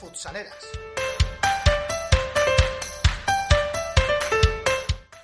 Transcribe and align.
Futsaleras. 0.00 0.54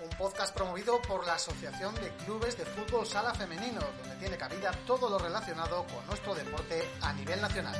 Un 0.00 0.10
podcast 0.18 0.54
promovido 0.54 1.00
por 1.00 1.24
la 1.24 1.36
Asociación 1.36 1.94
de 1.94 2.10
Clubes 2.26 2.58
de 2.58 2.66
Fútbol 2.66 3.06
Sala 3.06 3.32
Femenino, 3.32 3.80
donde 4.02 4.16
tiene 4.16 4.36
cabida 4.36 4.72
todo 4.86 5.08
lo 5.08 5.18
relacionado 5.18 5.86
con 5.86 6.06
nuestro 6.06 6.34
deporte 6.34 6.86
a 7.00 7.14
nivel 7.14 7.40
nacional. 7.40 7.74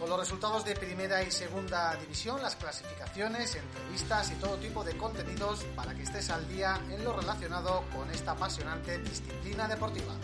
Con 0.00 0.08
los 0.08 0.18
resultados 0.18 0.64
de 0.64 0.74
primera 0.74 1.22
y 1.22 1.30
segunda 1.30 1.96
división, 1.96 2.40
las 2.40 2.56
clasificaciones, 2.56 3.56
entrevistas 3.56 4.30
y 4.30 4.36
todo 4.36 4.56
tipo 4.56 4.82
de 4.84 4.96
contenidos 4.96 5.64
para 5.76 5.94
que 5.94 6.04
estés 6.04 6.30
al 6.30 6.48
día 6.48 6.80
en 6.88 7.04
lo 7.04 7.14
relacionado 7.14 7.84
con 7.94 8.10
esta 8.10 8.30
apasionante 8.30 8.96
disciplina 9.00 9.68
deportiva. 9.68 10.14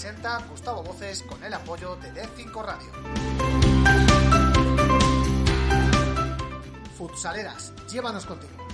Presenta 0.00 0.42
Gustavo 0.48 0.82
Voces 0.82 1.22
con 1.24 1.44
el 1.44 1.52
apoyo 1.52 1.94
de 1.96 2.10
D5 2.14 2.64
Radio. 2.64 2.88
Futsaleras, 6.96 7.74
llévanos 7.92 8.24
contigo. 8.24 8.69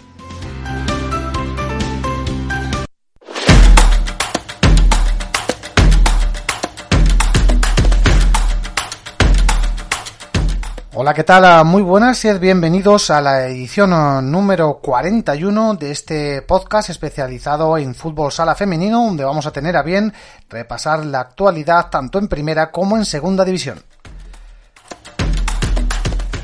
Hola, 10.99 11.13
¿qué 11.13 11.25
tal? 11.25 11.63
Muy 11.67 11.83
buenas 11.83 12.25
y 12.25 12.33
bienvenidos 12.39 13.11
a 13.11 13.21
la 13.21 13.49
edición 13.49 13.91
número 14.31 14.79
41 14.79 15.75
de 15.75 15.91
este 15.91 16.41
podcast 16.41 16.89
especializado 16.89 17.77
en 17.77 17.95
fútbol 17.95 18.33
sala 18.33 18.55
femenino, 18.55 19.05
donde 19.05 19.23
vamos 19.23 19.45
a 19.45 19.53
tener 19.53 19.77
a 19.77 19.83
bien 19.83 20.11
repasar 20.49 21.05
la 21.05 21.21
actualidad 21.21 21.91
tanto 21.91 22.19
en 22.19 22.29
primera 22.29 22.71
como 22.71 22.97
en 22.97 23.05
segunda 23.05 23.45
división. 23.45 23.79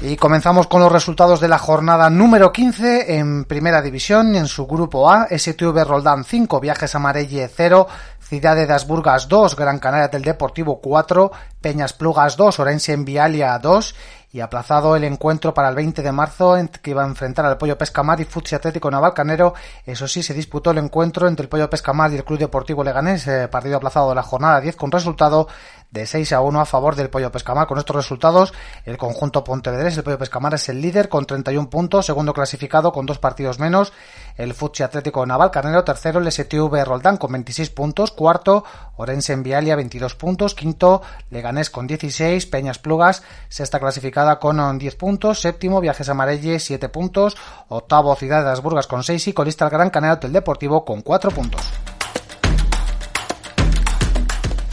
Y 0.02 0.16
comenzamos 0.16 0.66
con 0.66 0.82
los 0.82 0.92
resultados 0.92 1.40
de 1.40 1.48
la 1.48 1.58
jornada 1.58 2.10
número 2.10 2.52
15 2.52 3.16
en 3.16 3.44
Primera 3.44 3.80
División, 3.80 4.34
en 4.34 4.48
su 4.48 4.66
grupo 4.66 5.10
A, 5.10 5.28
STV 5.30 5.84
Roldán 5.84 6.24
5, 6.24 6.60
Viajes 6.60 6.94
a 6.94 6.98
Marelle 6.98 7.48
0, 7.48 7.86
Ciudad 8.18 8.56
de 8.56 8.66
das 8.66 8.86
Burgas 8.86 9.28
2, 9.28 9.54
Gran 9.54 9.78
Canaria 9.78 10.08
del 10.08 10.22
Deportivo 10.22 10.80
4, 10.80 11.30
Peñas 11.60 11.92
Plugas 11.92 12.36
2, 12.36 12.58
Orense 12.58 12.92
en 12.92 13.04
Vialia 13.04 13.58
2 13.58 13.94
y 14.32 14.40
aplazado 14.40 14.96
el 14.96 15.04
encuentro 15.04 15.52
para 15.52 15.68
el 15.68 15.74
20 15.74 16.02
de 16.02 16.10
marzo 16.10 16.56
que 16.80 16.90
iba 16.90 17.04
a 17.04 17.06
enfrentar 17.06 17.44
al 17.44 17.58
Pollo 17.58 17.76
Pescamar 17.76 18.18
y 18.20 18.24
Futsi 18.24 18.54
Atlético 18.54 18.90
Navalcanero. 18.90 19.52
Eso 19.84 20.08
sí, 20.08 20.22
se 20.22 20.32
disputó 20.32 20.70
el 20.70 20.78
encuentro 20.78 21.28
entre 21.28 21.44
el 21.44 21.48
Pollo 21.50 21.68
Pescamar 21.68 22.10
y 22.12 22.16
el 22.16 22.24
Club 22.24 22.38
Deportivo 22.38 22.82
Leganés, 22.82 23.26
eh, 23.26 23.48
partido 23.48 23.76
aplazado 23.76 24.08
de 24.08 24.14
la 24.14 24.22
jornada 24.22 24.60
10 24.60 24.74
con 24.76 24.90
resultado 24.90 25.48
de 25.92 26.06
6 26.06 26.32
a 26.32 26.40
1 26.40 26.60
a 26.60 26.66
favor 26.66 26.96
del 26.96 27.10
Pollo 27.10 27.30
Pescamar. 27.30 27.68
Con 27.68 27.78
estos 27.78 27.94
resultados, 27.94 28.52
el 28.84 28.96
conjunto 28.96 29.44
Pontevedrés, 29.44 29.96
el 29.96 30.02
Pollo 30.02 30.18
Pescamar 30.18 30.54
es 30.54 30.68
el 30.68 30.80
líder 30.80 31.08
con 31.08 31.26
31 31.26 31.70
puntos, 31.70 32.06
segundo 32.06 32.32
clasificado 32.32 32.92
con 32.92 33.06
dos 33.06 33.18
partidos 33.18 33.58
menos, 33.58 33.92
el 34.36 34.54
Futsi 34.54 34.82
Atlético 34.82 35.24
Navalcarnero, 35.24 35.84
tercero. 35.84 36.18
El 36.18 36.32
STV 36.32 36.84
Roldán 36.84 37.18
con 37.18 37.32
26 37.32 37.70
puntos, 37.70 38.10
cuarto. 38.10 38.64
Orense 38.96 39.32
en 39.32 39.42
Vialia 39.42 39.76
22 39.76 40.14
puntos, 40.14 40.54
quinto. 40.54 41.02
Leganés 41.30 41.70
con 41.70 41.86
16, 41.86 42.46
Peñas 42.46 42.78
Plugas, 42.78 43.22
sexta 43.48 43.78
clasificada 43.78 44.38
con 44.38 44.78
10 44.78 44.96
puntos, 44.96 45.40
séptimo. 45.40 45.80
Viajes 45.80 46.08
Amarelle 46.08 46.58
7 46.58 46.88
puntos, 46.88 47.36
octavo 47.68 48.16
Ciudad 48.16 48.40
de 48.40 48.48
las 48.48 48.62
Burgas 48.62 48.86
con 48.86 49.02
6 49.02 49.28
y 49.28 49.32
colista 49.32 49.66
el 49.66 49.70
Gran 49.70 49.90
Canaria 49.90 50.16
del 50.16 50.32
Deportivo 50.32 50.84
con 50.84 51.02
4 51.02 51.30
puntos. 51.30 51.62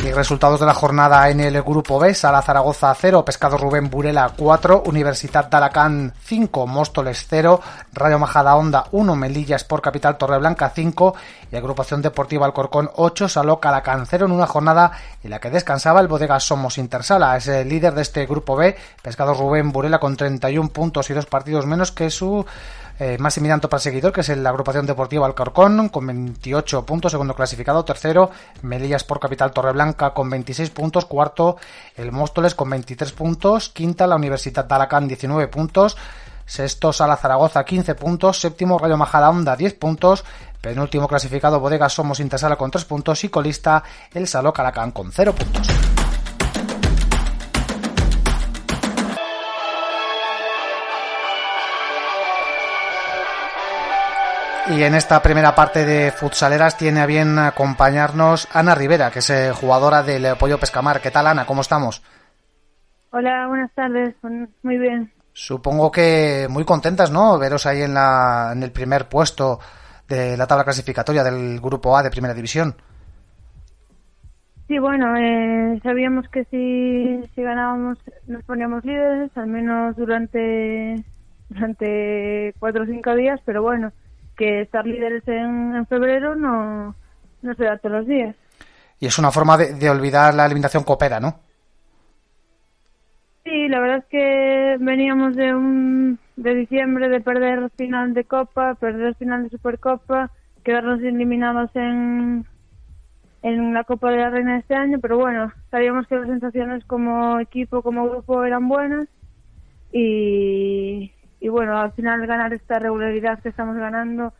Y 0.02 0.14
resultados 0.14 0.62
de 0.62 0.66
la 0.66 0.74
jornada 0.74 1.30
en 1.30 1.42
el 1.42 1.62
grupo 1.62 2.00
B, 2.00 2.14
Sala 2.14 2.42
Zaragoza 2.42 2.96
0, 2.96 3.26
Pescado 3.26 3.58
Rubén 3.58 3.90
Burela 3.90 4.32
4, 4.36 4.84
Universidad 4.86 5.50
de 5.50 5.58
Alacant 5.58 6.14
5, 6.24 6.68
Móstoles 6.68 7.26
0, 7.30 7.60
Rayo 7.92 8.18
Majada 8.18 8.56
Honda 8.56 8.86
1, 8.94 9.16
Melilla 9.18 9.58
Sport 9.58 9.84
Capital 9.84 10.18
Torreblanca 10.18 10.70
5 10.74 11.16
y 11.52 11.56
Agrupación 11.58 12.02
Deportiva 12.02 12.46
Alcorcón 12.46 12.90
8, 12.96 13.28
Saló 13.28 13.60
Calacán 13.60 14.06
0 14.06 14.28
en 14.28 14.32
una 14.32 14.48
jornada 14.48 14.94
en 15.22 15.32
la 15.32 15.40
que 15.40 15.50
descansaba 15.50 16.00
el 16.00 16.08
Bodega 16.08 16.40
Somos 16.40 16.78
Intersala. 16.78 17.36
Es 17.36 17.50
el 17.50 17.68
líder 17.68 17.94
de 17.94 18.04
este 18.04 18.26
grupo 18.26 18.56
B, 18.56 18.78
Pescado 19.02 19.34
Rubén 19.34 19.74
Burela 19.74 20.00
con 20.00 20.16
31 20.16 20.70
puntos 20.70 21.10
y 21.10 21.14
dos 21.14 21.26
partidos 21.26 21.66
menos 21.66 21.92
que 21.92 22.10
su 22.10 22.46
eh, 23.00 23.18
más 23.18 23.38
inmediato 23.38 23.70
perseguidor, 23.70 24.12
que 24.12 24.22
es 24.22 24.30
la 24.38 24.50
agrupación 24.50 24.86
deportiva 24.86 25.26
Alcorcón, 25.26 25.88
con 25.88 26.06
28 26.06 26.86
puntos, 26.86 27.14
segundo 27.14 27.34
clasificado, 27.34 27.86
tercero, 27.86 28.30
Melillas 28.62 29.06
por 29.06 29.22
Capital 29.22 29.52
Torreblanca 29.52 30.14
con 30.14 30.30
26 30.30 30.70
puntos, 30.72 31.06
cuarto, 31.06 31.56
el 31.96 32.12
Móstoles 32.12 32.56
con 32.56 32.70
23 32.70 33.14
puntos, 33.14 33.70
quinta, 33.70 34.06
la 34.06 34.18
Universidad 34.18 34.66
de 34.66 34.76
Alacant 34.76 35.08
19 35.08 35.48
puntos, 35.48 35.96
sexto, 36.46 36.92
Sala 36.92 37.16
Zaragoza 37.16 37.64
15 37.64 37.96
puntos, 37.96 38.40
séptimo, 38.40 38.78
Rayo 38.78 38.98
Majadahonda 38.98 39.56
10 39.56 39.76
puntos, 39.76 40.26
penúltimo 40.60 41.08
clasificado, 41.08 41.62
Bodega 41.62 41.88
Somos 41.88 42.20
Intersala 42.20 42.58
con 42.58 42.70
3 42.70 42.84
puntos 42.84 43.24
y 43.24 43.30
colista, 43.30 43.82
el 44.14 44.28
Saló 44.28 44.52
Calacán 44.52 44.92
con 44.92 45.10
0 45.12 45.34
puntos. 45.34 45.89
Y 54.70 54.84
en 54.84 54.94
esta 54.94 55.20
primera 55.24 55.56
parte 55.56 55.84
de 55.84 56.12
Futsaleras 56.12 56.78
tiene 56.78 57.00
a 57.00 57.08
bien 57.08 57.40
acompañarnos 57.40 58.48
Ana 58.54 58.76
Rivera, 58.76 59.10
que 59.10 59.18
es 59.18 59.30
eh, 59.32 59.52
jugadora 59.52 60.04
del 60.04 60.38
Pollo 60.38 60.60
Pescamar. 60.60 61.02
¿Qué 61.02 61.10
tal, 61.10 61.26
Ana? 61.26 61.48
¿Cómo 61.48 61.62
estamos? 61.62 62.04
Hola, 63.10 63.48
buenas 63.48 63.72
tardes. 63.74 64.14
Muy 64.62 64.78
bien. 64.78 65.12
Supongo 65.34 65.92
que 65.92 66.46
muy 66.52 66.66
contentas, 66.66 67.10
¿no? 67.10 67.40
Veros 67.40 67.66
ahí 67.66 67.82
en, 67.82 67.96
la, 67.96 68.52
en 68.54 68.62
el 68.62 68.72
primer 68.72 69.10
puesto 69.10 69.60
de 70.08 70.38
la 70.38 70.46
tabla 70.46 70.66
clasificatoria 70.66 71.24
del 71.24 71.60
Grupo 71.60 71.98
A 71.98 72.04
de 72.04 72.12
Primera 72.12 72.36
División. 72.36 72.76
Sí, 74.68 74.78
bueno, 74.78 75.18
eh, 75.18 75.80
sabíamos 75.82 76.30
que 76.30 76.44
si, 76.46 77.28
si 77.34 77.42
ganábamos 77.42 77.98
nos 78.28 78.44
poníamos 78.44 78.86
líderes, 78.86 79.36
al 79.36 79.48
menos 79.48 79.96
durante, 79.96 81.04
durante 81.50 82.54
cuatro 82.60 82.84
o 82.84 82.86
cinco 82.86 83.16
días, 83.16 83.40
pero 83.46 83.64
bueno, 83.64 83.92
que 84.40 84.62
estar 84.62 84.88
líderes 84.88 85.28
en, 85.28 85.86
febrero 85.88 86.34
no, 86.34 86.96
no 87.42 87.54
se 87.56 87.64
da 87.66 87.78
todos 87.78 87.98
los 87.98 88.08
días. 88.08 88.36
Y 89.02 89.06
es 89.06 89.20
una 89.20 89.32
forma 89.32 89.58
de, 89.58 89.90
olvidar 89.90 90.34
la 90.34 90.46
eliminación 90.46 90.84
coopera, 90.84 91.20
¿no? 91.20 91.40
Sí, 93.44 93.68
la 93.68 93.80
verdad 93.82 93.98
es 93.98 94.06
que 94.06 94.78
veníamos 94.80 95.36
de 95.36 95.54
un 95.54 96.20
de 96.38 96.56
diciembre 96.56 97.10
de 97.10 97.20
perder 97.20 97.70
final 97.76 98.14
de 98.14 98.24
Copa, 98.24 98.76
perder 98.76 99.16
final 99.16 99.44
de 99.44 99.50
Supercopa, 99.50 100.32
quedarnos 100.64 101.02
eliminados 101.02 101.70
en 101.76 102.46
en 103.42 103.74
la 103.74 103.84
Copa 103.84 104.12
de 104.12 104.18
la 104.18 104.30
Reina 104.30 104.54
de 104.54 104.60
este 104.60 104.76
año, 104.76 105.00
pero 105.02 105.18
bueno, 105.18 105.52
sabíamos 105.72 106.08
que 106.08 106.16
las 106.16 106.28
sensaciones 106.28 106.84
como 106.86 107.40
equipo, 107.40 107.82
como 107.82 108.10
grupo 108.10 108.44
eran 108.44 108.68
buenas 108.68 109.08
y, 109.94 111.12
y 111.40 111.48
bueno, 111.48 111.80
al 111.80 111.92
final 111.94 112.26
ganar 112.28 112.54
esta 112.54 112.80
regularidad 112.80 113.40
que 113.40 113.50
estamos 113.50 113.78
ganando 113.78 114.34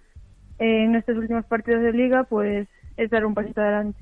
en 0.58 0.96
estos 0.96 1.18
últimos 1.18 1.46
partidos 1.46 1.82
de 1.82 1.94
liga, 1.94 2.24
pues 2.24 2.68
es 2.98 3.10
dar 3.10 3.26
un 3.26 3.34
pasito 3.34 3.62
adelante. 3.62 3.98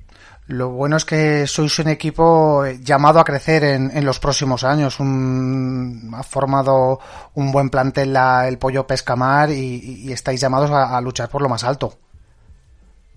Lo 0.48 0.70
bueno 0.70 0.98
es 0.98 1.06
que 1.06 1.46
sois 1.46 1.78
un 1.80 1.90
equipo 1.90 2.66
llamado 2.82 3.20
a 3.20 3.24
crecer 3.24 3.64
en, 3.64 4.06
los 4.06 4.20
próximos 4.20 4.64
años. 4.64 5.00
Un, 5.00 6.12
ha 6.16 6.24
formado 6.24 7.00
un 7.36 7.52
buen 7.52 7.70
plantel 7.70 8.14
la, 8.14 8.48
el 8.48 8.58
Pollo 8.58 8.88
Pescamar 8.88 9.52
y, 9.52 10.06
y 10.08 10.12
estáis 10.12 10.42
llamados 10.42 10.72
a, 10.72 11.00
luchar 11.02 11.30
por 11.30 11.44
lo 11.44 11.50
más 11.50 11.64
alto. 11.64 11.94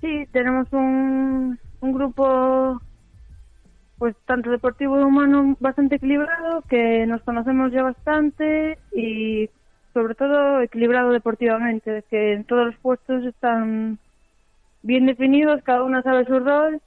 Sí, 0.03 0.26
tenemos 0.33 0.69
un, 0.73 1.59
un 1.81 1.93
grupo 1.93 2.81
pues 3.97 4.17
tanto 4.26 4.50
deportivo 4.50 4.99
y 4.99 5.03
humano 5.03 5.56
bastante 5.61 5.97
equilibrado, 5.97 6.62
que 6.69 7.06
nos 7.06 7.23
conocemos 7.23 7.71
ya 7.71 7.83
bastante 7.83 8.79
y 8.93 9.49
sobre 9.92 10.14
todo 10.14 10.60
equilibrado 10.60 11.10
deportivamente, 11.10 12.04
que 12.10 12.34
en 12.34 12.44
todos 12.44 12.66
los 12.66 12.76
puestos 12.76 13.25
están 13.25 13.98
bien 14.82 15.06
definidos, 15.06 15.62
cada 15.62 15.82
uno 15.82 16.02
sabe 16.02 16.25
su 16.25 16.38
rol 16.38 16.81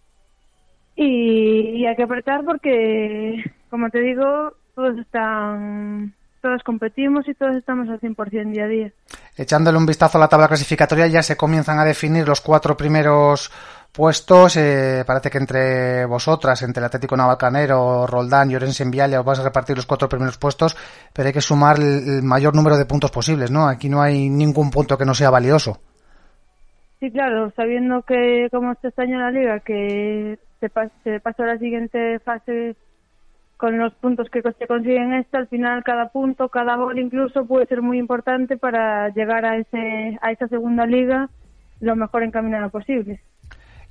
y, 0.96 1.86
hay 1.86 1.96
que 1.96 2.04
apretar 2.04 2.44
porque, 2.46 3.44
como 3.70 3.90
te 3.90 4.00
digo, 4.00 4.54
todos 4.76 4.98
están, 5.00 6.14
todos 6.42 6.64
competimos 6.64 7.28
y 7.28 7.34
todos 7.34 7.56
estamos 7.56 7.90
al 7.90 8.00
100% 8.00 8.52
día 8.52 8.66
a 8.66 8.68
día. 8.68 8.92
Echándole 9.36 9.78
un 9.78 9.86
vistazo 9.86 10.18
a 10.18 10.22
la 10.22 10.28
tabla 10.28 10.48
clasificatoria 10.48 11.08
ya 11.08 11.24
se 11.24 11.38
comienzan 11.38 11.80
a 11.80 11.86
definir 11.86 12.28
los 12.28 12.42
cuatro 12.42 12.78
primeros 12.78 13.52
puestos. 13.94 14.58
Eh, 14.58 15.04
parece 15.06 15.30
que 15.30 15.38
entre 15.38 16.06
vosotras, 16.06 16.62
entre 16.64 16.82
el 16.82 16.86
Atlético 16.86 17.16
Navalcanero, 17.16 18.06
Roldán 18.08 18.52
y 18.52 18.56
Orense 18.56 18.84
Vialia, 18.90 19.20
os 19.20 19.26
vais 19.26 19.40
a 19.40 19.44
repartir 19.44 19.78
los 19.78 19.86
cuatro 19.86 20.10
primeros 20.10 20.38
puestos, 20.38 20.76
pero 21.14 21.28
hay 21.28 21.34
que 21.34 21.42
sumar 21.42 21.78
el, 21.78 22.24
mayor 22.24 22.56
número 22.56 22.78
de 22.78 22.86
puntos 22.86 23.12
posibles, 23.12 23.52
¿no? 23.52 23.68
Aquí 23.68 23.88
no 23.88 24.02
hay 24.02 24.30
ningún 24.30 24.72
punto 24.72 24.98
que 24.98 25.06
no 25.06 25.14
sea 25.14 25.30
valioso. 25.30 25.78
Sí, 27.00 27.12
claro, 27.12 27.52
sabiendo 27.56 28.02
que 28.02 28.48
como 28.52 28.72
este 28.72 28.90
año 29.02 29.20
la 29.20 29.32
liga, 29.32 29.60
que 29.60 30.40
se, 30.60 30.72
se 31.04 31.20
pasa 31.20 31.44
a 31.44 31.48
la 31.48 31.58
siguiente 31.58 32.20
fase 32.20 32.76
con 33.58 33.78
los 33.78 33.94
puntos 33.94 34.30
que 34.30 34.42
se 34.42 34.68
consiguen 34.68 35.14
esta, 35.14 35.38
al 35.38 35.48
final 35.48 35.84
cada 35.84 36.10
punto, 36.10 36.50
cada 36.50 36.76
gol 36.76 37.00
incluso 37.00 37.46
puede 37.46 37.66
ser 37.68 37.82
muy 37.82 37.98
importante 37.98 38.58
para 38.58 39.10
llegar 39.10 39.46
a 39.46 39.58
ese 39.58 40.18
a 40.22 40.32
esa 40.32 40.48
segunda 40.48 40.86
liga 40.86 41.30
lo 41.80 41.96
mejor 41.96 42.24
encaminado 42.24 42.70
posible. 42.70 43.22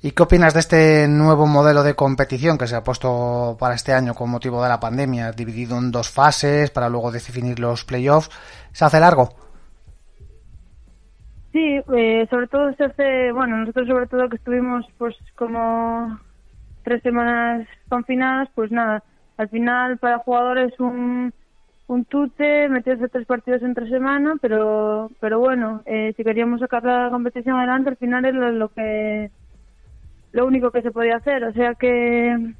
¿Y 0.05 0.11
qué 0.11 0.23
opinas 0.23 0.53
de 0.53 0.59
este 0.59 1.07
nuevo 1.07 1.47
modelo 1.47 1.81
de 1.81 1.95
competición 1.95 2.57
que 2.57 2.67
se 2.67 2.75
ha 2.75 2.83
puesto 2.83 3.55
para 3.57 3.75
este 3.75 3.93
año 3.93 4.13
con 4.13 4.29
motivo 4.29 4.61
de 4.61 4.67
la 4.67 4.77
pandemia, 4.77 5.31
dividido 5.31 5.77
en 5.77 5.91
dos 5.91 6.09
fases 6.09 6.71
para 6.71 6.89
luego 6.89 7.09
definir 7.09 7.57
los 7.57 7.85
playoffs? 7.85 8.29
¿Se 8.73 8.83
hace 8.83 8.99
largo? 8.99 9.29
Sí, 11.53 11.79
eh, 11.95 12.27
sobre 12.29 12.47
todo 12.47 12.73
se 12.73 12.83
hace, 12.83 13.31
bueno, 13.31 13.55
nosotros 13.55 13.87
sobre 13.87 14.07
todo 14.07 14.27
que 14.27 14.35
estuvimos 14.35 14.85
pues 14.97 15.15
como 15.35 16.19
tres 16.83 17.01
semanas 17.01 17.65
confinadas, 17.87 18.49
pues 18.55 18.73
nada, 18.73 19.01
al 19.37 19.47
final 19.47 19.99
para 19.99 20.17
jugadores 20.17 20.77
un, 20.81 21.33
un 21.87 22.03
tute, 22.03 22.67
meterse 22.67 23.07
tres 23.07 23.25
partidos 23.25 23.61
entre 23.61 23.87
semana, 23.87 24.35
pero 24.41 25.11
pero 25.21 25.39
bueno, 25.39 25.81
eh, 25.85 26.13
si 26.17 26.25
queríamos 26.25 26.59
sacar 26.59 26.83
la 26.83 27.07
competición 27.09 27.55
adelante, 27.55 27.91
al 27.91 27.97
final 27.97 28.25
es 28.25 28.33
lo 28.35 28.67
que 28.67 29.31
lo 30.33 30.45
único 30.45 30.71
que 30.71 30.81
se 30.81 30.91
podía 30.91 31.15
hacer. 31.15 31.43
O 31.45 31.53
sea 31.53 31.75
que, 31.75 32.53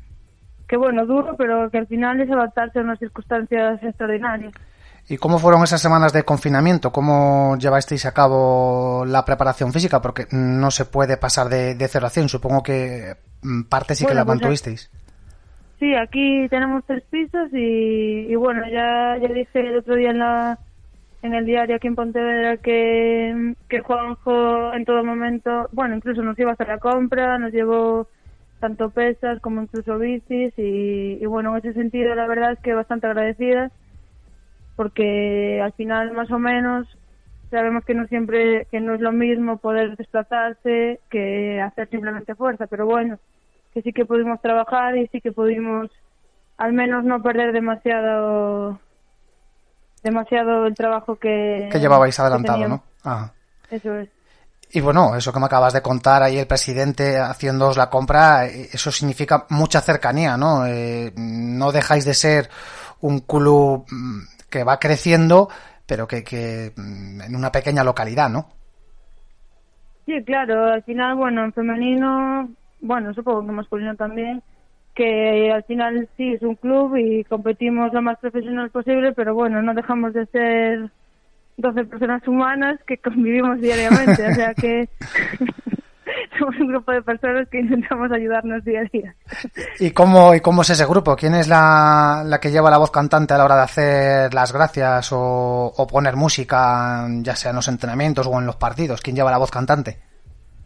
que 0.68 0.78
bueno, 0.78 1.06
duro, 1.06 1.36
pero 1.38 1.70
que 1.70 1.80
al 1.80 1.88
final 1.88 2.22
es 2.22 2.31
adaptarse 2.31 2.80
a 2.80 2.84
unas 2.84 3.00
circunstancias 3.00 3.84
extraordinarias. 3.84 4.54
¿Y 5.10 5.18
cómo 5.18 5.38
fueron 5.38 5.64
esas 5.64 5.81
semanas 5.81 6.14
de 6.14 6.24
confinamiento? 6.24 6.94
¿Cómo 6.94 7.58
llevasteis 7.58 8.06
a 8.06 8.14
cabo 8.14 9.04
la 9.06 9.25
preparación 9.25 9.74
física? 9.74 10.02
Porque 10.02 10.28
no 10.31 10.72
se 10.72 10.86
puede 10.86 11.18
pasar 11.18 11.50
de, 11.50 11.75
de 11.75 11.88
0 11.90 12.08
a 12.08 12.10
100. 12.10 12.30
Supongo 12.30 12.64
que 12.64 13.16
mm, 13.42 13.64
parte 13.64 13.96
sí 13.96 14.06
que 14.06 14.14
la 14.14 14.24
pues, 14.24 14.38
mantuvisteis. 14.38 14.90
sí, 15.80 15.94
aquí 15.96 16.48
tenemos 16.48 16.86
tres 16.88 17.04
pisos 17.10 17.50
y, 17.52 18.28
y 18.31 18.36
bueno, 18.36 18.62
ya, 18.72 19.18
ya 19.22 19.34
dije 19.34 19.60
el 19.60 19.80
otro 19.80 19.96
día 19.96 20.12
en 20.12 20.20
la, 20.20 20.58
en 21.24 21.34
el 21.34 21.46
diario 21.46 21.78
aquí 21.78 21.88
en 21.88 21.96
Pontevedra 21.96 22.58
que, 22.58 23.56
que 23.70 23.80
Juanjo 23.80 24.74
en 24.74 24.84
todo 24.84 25.06
momento, 25.06 25.70
bueno, 25.72 25.96
incluso 25.96 26.22
nos 26.22 26.38
iba 26.38 26.52
a 26.52 26.54
hacer 26.54 26.68
la 26.68 26.80
compra, 26.80 27.40
nos 27.40 27.54
llevó 27.54 28.08
tanto 28.60 28.90
pesas 28.90 29.40
como 29.40 29.62
incluso 29.62 29.98
bicis 29.98 30.54
y, 30.58 31.25
bueno, 31.25 31.52
en 31.56 31.66
ese 31.66 31.74
sentido 31.74 32.14
la 32.14 32.28
verdad 32.28 32.52
es 32.52 32.60
que 32.60 32.74
bastante 32.74 33.08
agradecidas 33.08 33.72
porque 34.75 35.62
al 35.62 35.72
final 35.74 36.12
más 36.12 36.30
o 36.30 36.40
menos 36.40 36.88
sabemos 37.50 37.86
que 37.86 37.94
no 37.94 38.06
siempre 38.08 38.68
que 38.70 38.81
no 38.81 38.94
es 38.94 39.00
lo 39.00 39.14
mismo 39.14 39.58
poder 39.58 39.96
desplazarse 39.96 41.00
que 41.10 41.62
hacer 41.62 41.90
simplemente 41.90 42.36
fuerza, 42.36 42.68
pero 42.68 42.86
bueno, 42.86 43.18
que 43.74 43.81
sí 43.81 43.94
que 43.94 44.06
pudimos 44.06 44.42
trabajar 44.42 44.98
y 44.98 45.08
sí 45.08 45.22
que 45.22 45.31
pudimos 45.31 45.90
al 46.58 46.74
menos 46.74 47.06
no 47.06 47.24
perder 47.24 47.54
demasiado 47.54 48.80
demasiado 50.03 50.65
el 50.67 50.75
trabajo 50.75 51.15
que... 51.15 51.69
Que 51.71 51.79
llevabais 51.79 52.19
adelantado, 52.19 52.67
¿no? 52.67 52.83
Eso 53.69 53.95
es. 53.95 54.09
Y 54.75 54.81
bueno, 54.81 55.15
eso 55.15 55.31
que 55.31 55.39
me 55.39 55.45
acabas 55.45 55.73
de 55.73 55.83
contar 55.83 56.23
ahí 56.23 56.39
el 56.39 56.47
presidente 56.47 57.19
haciéndoos 57.19 57.77
la 57.77 57.91
compra, 57.91 58.47
eso 58.47 58.91
significa 58.91 59.45
mucha 59.50 59.81
cercanía, 59.81 60.35
¿no? 60.35 60.65
Eh, 60.65 61.13
no 61.15 61.71
dejáis 61.71 62.05
de 62.05 62.15
ser 62.15 62.50
un 63.01 63.19
club 63.19 63.85
mm, 63.91 64.21
que 64.50 64.63
va 64.63 64.79
creciendo, 64.79 65.47
pero 65.85 66.07
que, 66.07 66.23
que 66.23 66.73
mm, 66.75 67.21
en 67.21 67.35
una 67.35 67.51
pequeña 67.51 67.83
localidad, 67.83 68.31
¿no? 68.31 68.50
Sí, 70.07 70.23
claro, 70.25 70.73
al 70.73 70.81
final, 70.83 71.15
bueno, 71.17 71.45
en 71.45 71.53
femenino, 71.53 72.50
bueno, 72.81 73.13
supongo 73.13 73.45
que 73.45 73.51
masculino 73.51 73.95
también, 73.95 74.41
que 74.94 75.51
al 75.51 75.63
final 75.63 76.07
sí 76.18 76.34
es 76.34 76.42
un 76.42 76.56
club 76.56 76.95
y 76.98 77.24
competimos 77.24 77.92
lo 77.94 78.01
más 78.01 78.19
profesional 78.19 78.69
posible, 78.69 79.13
pero 79.13 79.34
bueno, 79.34 79.62
no 79.62 79.74
dejamos 79.74 80.13
de 80.13 80.25
ser 80.28 80.90
12 81.57 81.86
personas 81.86 82.28
humanas 82.28 82.80
que 82.86 82.98
convivimos 83.04 83.60
diariamente, 83.60 84.28
o 84.28 84.34
sea 84.36 84.54
que 84.54 84.90
somos 86.40 86.56
un 86.60 86.68
grupo 86.68 86.92
de 86.92 87.01
personas 87.01 87.48
que 87.50 87.60
intentamos 87.60 88.12
ayudarnos 88.12 88.63
día 88.63 88.81
a 88.81 88.84
día. 88.92 89.16
¿Y 89.80 89.92
cómo, 89.92 90.36
y 90.36 90.42
cómo 90.42 90.62
es 90.62 90.69
ese 90.69 90.86
grupo? 90.86 91.16
¿Quién 91.16 91.34
es 91.36 91.48
la, 91.48 92.24
la 92.25 92.39
que 92.39 92.51
lleva 92.51 92.69
la 92.69 92.78
voz 92.78 92.92
cantante 92.92 93.34
a 93.34 93.38
la 93.38 93.46
hora 93.46 93.56
de 93.56 93.63
hacer 93.63 94.34
las 94.34 94.54
gracias 94.54 95.12
o, 95.12 95.74
o 95.75 95.88
poner 95.88 96.16
música, 96.16 97.07
ya 97.22 97.36
sea 97.36 97.50
en 97.50 97.56
los 97.57 97.68
entrenamientos 97.68 98.28
o 98.28 98.39
en 98.39 98.46
los 98.46 98.57
partidos? 98.57 99.01
¿Quién 99.01 99.16
lleva 99.16 99.31
la 99.31 99.38
voz 99.39 99.51
cantante? 99.51 99.98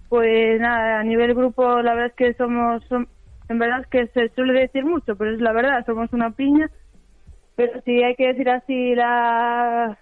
Pues 0.09 0.59
nada, 0.59 0.99
a 0.99 1.03
nivel 1.03 1.33
grupo 1.33 1.81
la 1.81 1.93
verdad 1.93 2.07
es 2.07 2.15
que 2.15 2.33
somos 2.35 2.81
en 3.49 3.59
verdad 3.59 3.81
es 3.81 3.87
que 3.87 4.07
se 4.07 4.29
suele 4.35 4.59
decir 4.59 4.85
mucho, 4.85 5.15
pero 5.15 5.33
es 5.33 5.41
la 5.41 5.53
verdad, 5.53 5.85
somos 5.85 6.11
una 6.13 6.31
piña. 6.31 6.69
Pero 7.55 7.81
si 7.85 8.03
hay 8.03 8.15
que 8.15 8.27
decir 8.27 8.49
así, 8.49 8.93
la 8.93 9.97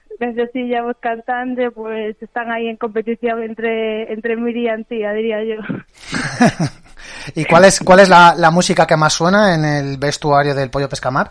ya 0.69 0.83
voz 0.83 0.97
cantante, 1.00 1.71
pues 1.71 2.21
están 2.21 2.51
ahí 2.51 2.68
en 2.68 2.77
competición 2.77 3.44
entre, 3.44 4.12
entre 4.12 4.36
Miri 4.36 4.65
y 4.65 4.68
Antía, 4.68 5.13
diría 5.13 5.44
yo. 5.44 5.62
¿Y 7.36 7.45
cuál 7.45 7.65
es, 7.65 7.80
cuál 7.80 8.00
es 8.00 8.09
la, 8.09 8.36
la 8.38 8.51
música 8.51 8.86
que 8.86 8.97
más 8.97 9.13
suena 9.13 9.56
en 9.56 9.63
el 9.65 9.97
vestuario 9.97 10.53
del 10.53 10.69
Pollo 10.69 10.89
Pescamar? 10.89 11.30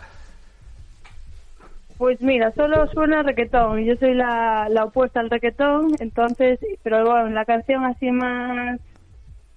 Pues 1.97 2.19
mira, 2.21 2.51
solo 2.51 2.87
suena 2.87 3.23
requetón. 3.23 3.83
Yo 3.85 3.95
soy 3.95 4.13
la, 4.13 4.67
la 4.69 4.85
opuesta 4.85 5.19
al 5.19 5.29
requetón, 5.29 5.95
entonces, 5.99 6.59
pero 6.83 7.05
bueno, 7.05 7.29
la 7.29 7.45
canción 7.45 7.85
así 7.85 8.11
más, 8.11 8.79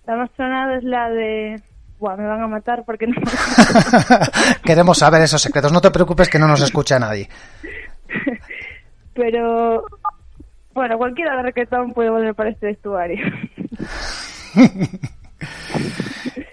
la 0.06 0.16
más 0.16 0.30
sonada 0.36 0.76
es 0.76 0.84
la 0.84 1.10
de 1.10 1.60
Buah, 1.98 2.16
me 2.16 2.26
van 2.26 2.42
a 2.42 2.46
matar 2.46 2.84
porque 2.84 3.06
no. 3.06 3.14
Queremos 4.64 4.98
saber 4.98 5.22
esos 5.22 5.42
secretos. 5.42 5.72
No 5.72 5.80
te 5.80 5.90
preocupes 5.90 6.28
que 6.28 6.38
no 6.38 6.46
nos 6.46 6.62
escucha 6.62 6.98
nadie. 6.98 7.28
Pero, 9.14 9.84
bueno, 10.72 10.96
cualquiera 10.96 11.36
de 11.36 11.42
requetón 11.42 11.92
puede 11.92 12.10
volver 12.10 12.34
para 12.34 12.50
este 12.50 12.66
vestuario. 12.66 13.18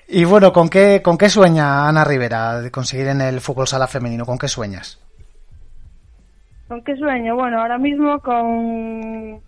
y 0.08 0.26
bueno, 0.26 0.52
¿con 0.52 0.70
qué, 0.70 1.02
¿con 1.04 1.18
qué 1.18 1.30
sueña 1.30 1.88
Ana 1.88 2.04
Rivera 2.04 2.60
de 2.60 2.72
conseguir 2.72 3.08
en 3.08 3.22
el 3.22 3.40
fútbol 3.40 3.68
sala 3.68 3.86
femenino? 3.86 4.26
¿Con 4.26 4.40
qué 4.40 4.48
sueñas? 4.48 5.00
¿Con 6.68 6.84
qué 6.84 6.96
sueño? 6.96 7.36
Bueno, 7.36 7.62
ahora 7.62 7.78
mismo 7.78 8.20
con, 8.20 9.44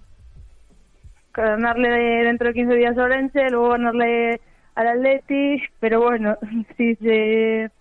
ganarle 1.33 1.89
dentro 2.23 2.47
de 2.47 2.53
15 2.53 2.73
días 2.75 2.97
a 2.97 3.03
Orense, 3.03 3.49
luego 3.49 3.69
ganarle 3.69 4.41
al 4.77 4.87
Atleti, 4.87 5.63
pero 5.79 6.01
bueno, 6.01 6.37
si 6.77 6.95
se 6.95 7.71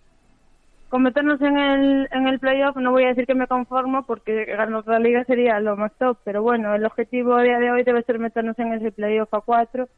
con 0.89 1.03
meternos 1.03 1.41
en 1.43 1.59
el, 1.59 2.09
en 2.11 2.27
el 2.27 2.39
playoff 2.39 2.77
no 2.77 2.93
voy 2.93 3.05
a 3.05 3.09
decir 3.09 3.27
que 3.27 3.35
me 3.35 3.49
conformo 3.49 4.07
porque 4.07 4.47
ganar 4.47 4.73
otra 4.73 4.99
liga 4.99 5.25
sería 5.25 5.61
lo 5.61 5.77
más 5.77 5.93
top, 5.99 6.17
pero 6.25 6.43
bueno, 6.43 6.75
el 6.75 6.87
objetivo 6.87 7.35
a 7.35 7.43
día 7.43 7.59
de 7.59 7.71
hoy 7.71 7.83
debe 7.83 8.03
ser 8.05 8.19
meternos 8.19 8.59
en 8.59 8.73
ese 8.73 8.93
playoff 8.93 9.33
a 9.35 9.41
cuatro, 9.43 9.89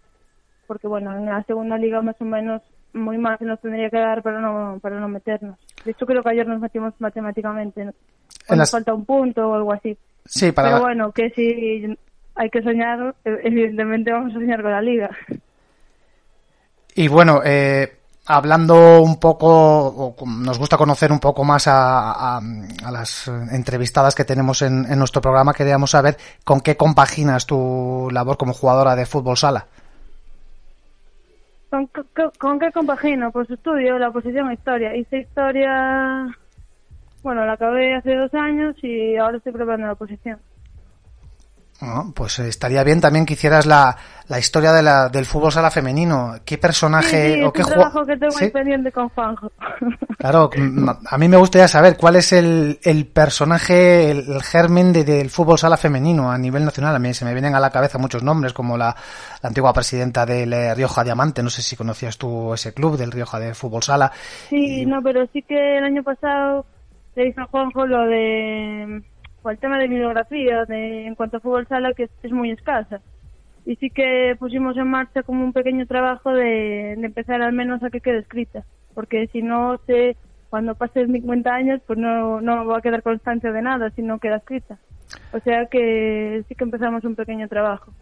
porque 0.67 0.89
bueno, 0.89 1.17
en 1.17 1.27
la 1.27 1.43
segunda 1.45 1.79
liga 1.79 2.03
más 2.03 2.17
o 2.21 2.25
menos 2.25 2.63
muy 2.95 3.17
mal 3.17 3.39
se 3.39 3.45
nos 3.45 3.61
tendría 3.61 3.91
que 3.91 3.99
dar 3.99 4.23
para 4.23 4.41
no, 4.41 4.81
para 4.81 4.99
no 4.99 5.09
meternos. 5.09 5.57
De 5.85 5.93
hecho 5.93 6.05
creo 6.05 6.23
que 6.25 6.31
ayer 6.31 6.49
nos 6.49 6.61
metimos 6.61 6.95
matemáticamente, 6.99 7.85
¿no? 7.85 7.93
nos 8.57 8.71
falta 8.71 8.93
un 8.93 9.05
punto 9.05 9.51
o 9.51 9.55
algo 9.55 9.73
así. 9.73 9.97
Sí, 10.25 10.51
para... 10.51 10.71
Pero 10.71 10.81
bueno, 10.83 11.13
que 11.13 11.31
si 11.31 11.97
hay 12.35 12.51
que 12.51 12.63
soñar, 12.63 13.15
evidentemente 13.25 14.11
vamos 14.11 14.33
a 14.33 14.41
soñar 14.41 14.63
con 14.63 14.73
la 14.73 14.83
liga. 14.83 15.11
Y 16.99 17.07
bueno, 17.07 17.43
eh, 17.45 17.93
hablando 18.27 19.01
un 19.01 19.21
poco, 19.21 20.17
nos 20.27 20.59
gusta 20.59 20.77
conocer 20.77 21.13
un 21.13 21.21
poco 21.21 21.45
más 21.45 21.69
a, 21.69 22.41
las 22.91 23.29
entrevistadas 23.29 24.17
que 24.17 24.25
tenemos 24.25 24.63
en, 24.63 24.99
nuestro 24.99 25.23
programa, 25.23 25.55
queríamos 25.55 25.93
saber 25.93 26.17
con 26.43 26.61
qué 26.61 26.77
compaginas 26.77 27.47
tu 27.47 28.09
labor 28.11 28.37
como 28.37 28.53
jugadora 28.53 28.97
de 28.97 29.07
fútbol 29.07 29.37
sala. 29.37 29.65
¿Con, 31.71 31.87
con, 31.87 32.33
con 32.37 32.59
qué 32.59 32.73
compagino? 32.73 33.31
Pues 33.31 33.49
estudio 33.49 33.97
la 33.97 34.09
oposición 34.09 34.49
a 34.49 34.55
historia. 34.55 34.97
Hice 34.97 35.19
historia, 35.19 36.27
bueno, 37.23 37.47
la 37.47 37.53
acabé 37.53 37.95
hace 37.95 38.13
dos 38.17 38.35
años 38.35 38.75
y 38.83 39.15
ahora 39.15 39.37
estoy 39.37 39.53
preparando 39.53 39.87
la 39.87 39.93
oposición. 39.93 40.41
Bueno, 41.81 42.13
pues 42.15 42.41
estaría 42.41 42.83
bien 42.83 43.01
también 43.01 43.25
que 43.25 43.35
hicieras 43.35 43.65
la, 43.65 43.97
la 44.27 44.39
historia 44.41 44.73
de 44.73 44.83
la, 44.83 45.09
del 45.09 45.27
fútbol 45.27 45.53
sala 45.53 45.71
femenino. 45.71 46.35
¿Qué 46.45 46.59
personaje 46.59 47.35
Sí, 47.35 47.35
sí, 47.37 47.43
o 47.45 47.47
es 47.47 47.53
qué 47.53 47.61
un 47.63 47.67
ju- 47.69 47.73
trabajo 47.75 48.05
que 48.05 48.17
tengo 48.17 48.33
Sí, 48.33 48.49
pendiente 48.49 48.91
con 48.91 49.09
Juanjo. 49.11 49.53
Claro, 50.19 50.51
a 51.09 51.17
mí 51.19 51.29
me 51.29 51.37
gustaría 51.37 51.69
saber 51.69 51.97
cuál 51.97 52.17
es 52.17 52.33
el, 52.33 52.81
el 52.83 53.07
personaje, 53.07 54.11
el, 54.11 54.29
el 54.33 54.43
germen 54.43 54.93
de- 54.93 55.05
del 55.05 55.31
fútbol 55.31 55.57
sala 55.61 55.77
femenino 55.77 56.33
a 56.33 56.37
nivel 56.37 56.65
nacional. 56.65 56.97
A 56.97 56.99
mí 56.99 57.15
se 57.15 57.25
me 57.25 57.33
vienen 57.33 57.55
a 57.55 57.61
la 57.61 57.71
cabeza 57.71 57.99
muchos 57.99 58.25
nombres, 58.25 58.53
como 58.53 58.77
la, 58.77 58.97
la 59.41 59.49
antigua 59.49 59.73
presidenta 59.73 60.27
del 60.27 60.53
eh, 60.53 60.75
Rioja 60.75 61.05
Diamante. 61.05 61.45
No 61.45 61.51
sé 61.51 61.63
si 61.63 61.77
conocías 61.77 62.19
tú 62.19 62.53
ese 62.53 62.75
club 62.75 62.97
del 62.97 63.13
Rioja 63.13 63.39
de 63.39 63.55
fútbol 63.55 63.85
sala. 63.85 64.11
Sí, 64.49 64.85
no, 64.85 65.01
pero 65.01 65.25
sí 65.33 65.43
que 65.43 65.79
el 65.79 65.85
año 65.85 66.03
pasado 66.03 66.67
le 67.15 67.27
dije 67.27 67.41
a 67.41 67.45
Juanjo 67.47 67.87
lo 67.87 68.03
de 68.07 69.01
o 69.43 69.51
el 69.51 69.59
tema 69.59 69.79
de 69.79 69.89
bibliografía 69.89 70.65
de, 70.65 71.07
en 71.07 71.15
cuanto 71.15 71.37
a 71.37 71.41
fútbol 71.41 71.67
sala 71.67 71.93
que 71.95 72.05
es, 72.05 72.11
es 72.23 72.33
muy 72.33 72.51
escasa. 72.51 73.01
Y 73.65 73.77
sí 73.77 73.91
que 73.91 74.35
pusimos 74.39 74.77
en 74.77 74.89
marcha 74.89 75.23
como 75.23 75.45
un 75.45 75.53
pequeño 75.53 75.87
trabajo 75.87 76.33
de, 76.33 76.95
de 76.97 77.07
empezar 77.07 77.43
al 77.43 77.53
menos 77.53 77.83
a 77.83 77.91
que 77.91 78.01
quede 78.01 78.19
escrita. 78.19 78.65
Porque 78.95 79.29
si 79.29 79.43
no, 79.43 79.79
se, 79.87 80.17
cuando 80.51 80.75
pases 80.75 81.11
50 81.11 81.51
años, 81.51 81.81
pues 81.87 81.99
no, 81.99 82.41
no 82.41 82.67
va 82.67 82.79
a 82.79 82.83
quedar 82.83 83.03
constancia 83.03 83.53
de 83.53 83.63
nada 83.63 83.91
si 83.91 84.03
no 84.03 84.19
queda 84.19 84.37
escrita. 84.37 84.79
O 85.33 85.41
sea 85.41 85.67
que 85.67 86.45
sí 86.49 86.55
que 86.55 86.65
empezamos 86.65 87.05
un 87.05 87.15
pequeño 87.15 87.49
trabajo. 87.49 87.93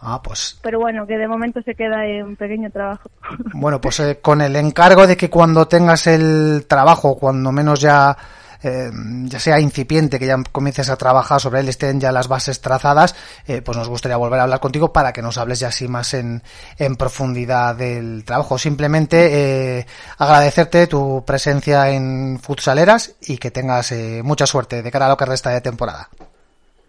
Ah, 0.00 0.20
pues 0.22 0.58
Pero 0.62 0.78
bueno, 0.78 1.06
que 1.06 1.16
de 1.16 1.26
momento 1.26 1.62
se 1.62 1.74
queda 1.74 2.04
en 2.04 2.26
un 2.26 2.36
pequeño 2.36 2.70
trabajo. 2.70 3.10
Bueno, 3.54 3.80
pues 3.80 4.00
eh, 4.00 4.18
con 4.20 4.42
el 4.42 4.54
encargo 4.56 5.06
de 5.06 5.16
que 5.16 5.30
cuando 5.30 5.66
tengas 5.66 6.06
el 6.06 6.66
trabajo, 6.68 7.16
cuando 7.16 7.50
menos 7.50 7.80
ya 7.80 8.16
eh, 8.62 8.90
ya 9.24 9.40
sea 9.40 9.60
incipiente, 9.60 10.18
que 10.18 10.26
ya 10.26 10.36
comiences 10.52 10.90
a 10.90 10.96
trabajar 10.96 11.40
sobre 11.40 11.60
él, 11.60 11.68
estén 11.68 12.00
ya 12.00 12.12
las 12.12 12.28
bases 12.28 12.60
trazadas, 12.60 13.14
eh, 13.46 13.62
pues 13.62 13.76
nos 13.76 13.88
gustaría 13.88 14.16
volver 14.16 14.40
a 14.40 14.44
hablar 14.44 14.60
contigo 14.60 14.92
para 14.92 15.12
que 15.12 15.22
nos 15.22 15.38
hables 15.38 15.60
ya 15.60 15.68
así 15.68 15.88
más 15.88 16.14
en, 16.14 16.42
en 16.78 16.96
profundidad 16.96 17.74
del 17.74 18.24
trabajo. 18.24 18.58
Simplemente 18.58 19.78
eh, 19.78 19.86
agradecerte 20.18 20.86
tu 20.86 21.24
presencia 21.26 21.90
en 21.90 22.38
Futsaleras 22.40 23.16
y 23.22 23.38
que 23.38 23.50
tengas 23.50 23.92
eh, 23.92 24.22
mucha 24.22 24.46
suerte 24.46 24.82
de 24.82 24.90
cara 24.90 25.06
a 25.06 25.08
lo 25.10 25.16
que 25.16 25.26
resta 25.26 25.50
de 25.50 25.60
temporada. 25.60 26.08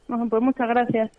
Pues 0.08 0.42
muchas 0.42 0.70
gracias. 0.70 1.12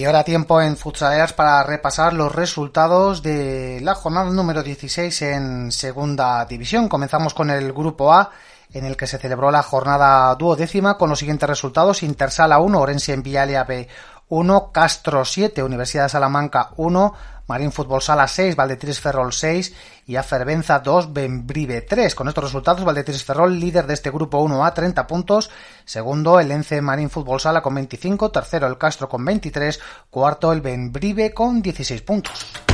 Y 0.00 0.06
ahora 0.06 0.24
tiempo 0.24 0.62
en 0.62 0.78
Futsaleras 0.78 1.34
para 1.34 1.62
repasar 1.62 2.14
los 2.14 2.34
resultados 2.34 3.22
de 3.22 3.80
la 3.82 3.94
jornada 3.94 4.30
número 4.30 4.62
16 4.62 5.20
en 5.20 5.70
Segunda 5.70 6.42
División. 6.46 6.88
Comenzamos 6.88 7.34
con 7.34 7.50
el 7.50 7.74
Grupo 7.74 8.10
A, 8.10 8.30
en 8.72 8.86
el 8.86 8.96
que 8.96 9.06
se 9.06 9.18
celebró 9.18 9.50
la 9.50 9.62
jornada 9.62 10.34
duodécima 10.36 10.96
con 10.96 11.10
los 11.10 11.18
siguientes 11.18 11.46
resultados. 11.46 12.02
Intersala 12.02 12.60
1, 12.60 12.80
Orense 12.80 13.12
en 13.12 13.22
Vialia 13.22 13.64
B 13.64 13.88
1, 14.30 14.70
Castro 14.72 15.24
7, 15.24 15.62
Universidad 15.62 16.04
de 16.04 16.08
Salamanca 16.08 16.70
1, 16.76 17.14
Marín 17.48 17.72
Fútbol 17.72 18.00
Sala 18.00 18.28
6, 18.28 18.54
Valdetriz 18.54 19.00
Ferrol 19.00 19.32
6 19.32 19.74
y 20.06 20.14
Afervenza 20.14 20.78
2, 20.78 21.12
Benbrive 21.12 21.82
3. 21.82 22.14
Con 22.14 22.28
estos 22.28 22.44
resultados, 22.44 22.84
Valdetriz 22.84 23.24
Ferrol, 23.24 23.58
líder 23.58 23.88
de 23.88 23.94
este 23.94 24.10
grupo 24.10 24.40
1A, 24.40 24.72
30 24.72 25.06
puntos. 25.08 25.50
Segundo, 25.84 26.38
el 26.38 26.52
Ence 26.52 26.80
Marín 26.80 27.10
Fútbol 27.10 27.40
Sala 27.40 27.60
con 27.60 27.74
25. 27.74 28.30
Tercero, 28.30 28.68
el 28.68 28.78
Castro 28.78 29.08
con 29.08 29.24
23. 29.24 29.80
Cuarto, 30.10 30.52
el 30.52 30.60
Benbrive 30.60 31.34
con 31.34 31.60
16 31.60 32.02
puntos. 32.02 32.69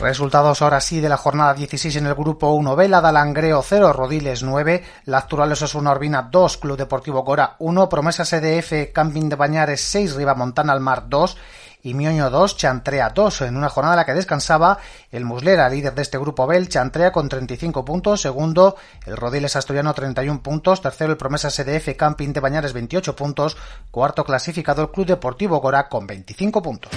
Resultados 0.00 0.62
ahora 0.62 0.80
sí 0.80 0.98
de 0.98 1.10
la 1.10 1.18
jornada 1.18 1.52
16 1.52 1.96
en 1.96 2.06
el 2.06 2.14
grupo 2.14 2.56
1B, 2.58 2.88
la 2.88 3.02
Dalangreo 3.02 3.62
0, 3.62 3.92
Rodiles 3.92 4.42
9, 4.42 4.82
la 5.04 5.18
Actual 5.18 5.52
Osasuna 5.52 5.92
Urbina 5.92 6.22
2, 6.22 6.56
Club 6.56 6.78
Deportivo 6.78 7.22
Gora 7.22 7.56
1, 7.58 7.88
Promesa 7.90 8.24
SDF 8.24 8.94
Camping 8.94 9.28
de 9.28 9.36
Bañares 9.36 9.82
6, 9.82 10.14
Ribamontana 10.14 10.72
al 10.72 10.80
Mar 10.80 11.04
2 11.10 11.36
y 11.82 11.92
Mioño 11.92 12.30
2, 12.30 12.56
Chantrea 12.56 13.10
2, 13.10 13.42
en 13.42 13.58
una 13.58 13.68
jornada 13.68 13.94
en 13.94 13.98
la 13.98 14.06
que 14.06 14.14
descansaba 14.14 14.78
el 15.10 15.26
Muslera, 15.26 15.68
líder 15.68 15.94
de 15.94 16.00
este 16.00 16.16
grupo 16.16 16.46
B, 16.46 16.56
el 16.56 16.70
Chantrea 16.70 17.12
con 17.12 17.28
35 17.28 17.84
puntos, 17.84 18.22
segundo 18.22 18.76
el 19.04 19.18
Rodiles 19.18 19.54
Asturiano 19.56 19.92
31 19.92 20.42
puntos, 20.42 20.80
tercero 20.80 21.12
el 21.12 21.18
Promesa 21.18 21.50
SDF 21.50 21.94
Camping 21.98 22.32
de 22.32 22.40
Bañares 22.40 22.72
28 22.72 23.14
puntos, 23.14 23.58
cuarto 23.90 24.24
clasificado 24.24 24.80
el 24.80 24.90
Club 24.90 25.08
Deportivo 25.08 25.60
Gora 25.60 25.90
con 25.90 26.06
25 26.06 26.62
puntos. 26.62 26.90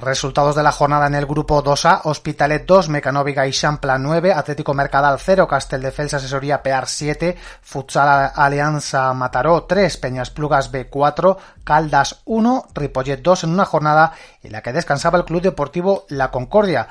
Resultados 0.00 0.54
de 0.54 0.62
la 0.62 0.70
jornada 0.70 1.08
en 1.08 1.16
el 1.16 1.26
grupo 1.26 1.62
2A, 1.62 2.02
Hospitalet 2.04 2.64
2, 2.64 2.88
Mecanóviga 2.88 3.48
y 3.48 3.50
Champla 3.50 3.98
9, 3.98 4.32
Atlético 4.32 4.72
Mercadal 4.72 5.18
0, 5.18 5.48
Casteldefels 5.48 6.14
Asesoría 6.14 6.62
Pear 6.62 6.86
7, 6.86 7.36
Futsal 7.62 8.30
Alianza 8.32 9.12
Mataró 9.12 9.64
3, 9.64 9.96
Peñas 9.96 10.30
Plugas 10.30 10.70
B 10.70 10.88
4, 10.88 11.38
Caldas 11.64 12.22
1, 12.26 12.68
Ripollet 12.74 13.20
2 13.20 13.44
en 13.44 13.50
una 13.50 13.64
jornada 13.64 14.12
en 14.40 14.52
la 14.52 14.62
que 14.62 14.72
descansaba 14.72 15.18
el 15.18 15.24
Club 15.24 15.42
Deportivo 15.42 16.06
La 16.08 16.30
Concordia. 16.30 16.88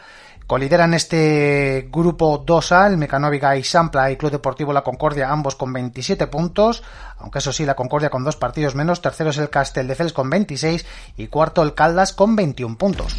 Colideran 0.47 0.93
este 0.93 1.89
grupo 1.91 2.45
2A, 2.45 2.87
el 2.87 2.97
Mecanóviga 2.97 3.57
y 3.57 3.65
Sampla 3.65 4.09
y 4.09 4.15
Club 4.15 4.31
Deportivo 4.31 4.71
La 4.71 4.81
Concordia, 4.81 5.29
ambos 5.29 5.57
con 5.57 5.73
27 5.73 6.27
puntos, 6.27 6.83
aunque 7.17 7.39
eso 7.39 7.51
sí, 7.51 7.65
La 7.65 7.75
Concordia 7.75 8.09
con 8.09 8.23
dos 8.23 8.37
partidos 8.37 8.73
menos, 8.73 9.01
tercero 9.01 9.31
es 9.31 9.37
el 9.39 9.49
Casteldefels 9.49 10.13
con 10.13 10.29
26 10.29 10.85
y 11.17 11.27
cuarto 11.27 11.63
el 11.63 11.73
Caldas 11.73 12.13
con 12.13 12.37
21 12.37 12.77
puntos. 12.77 13.17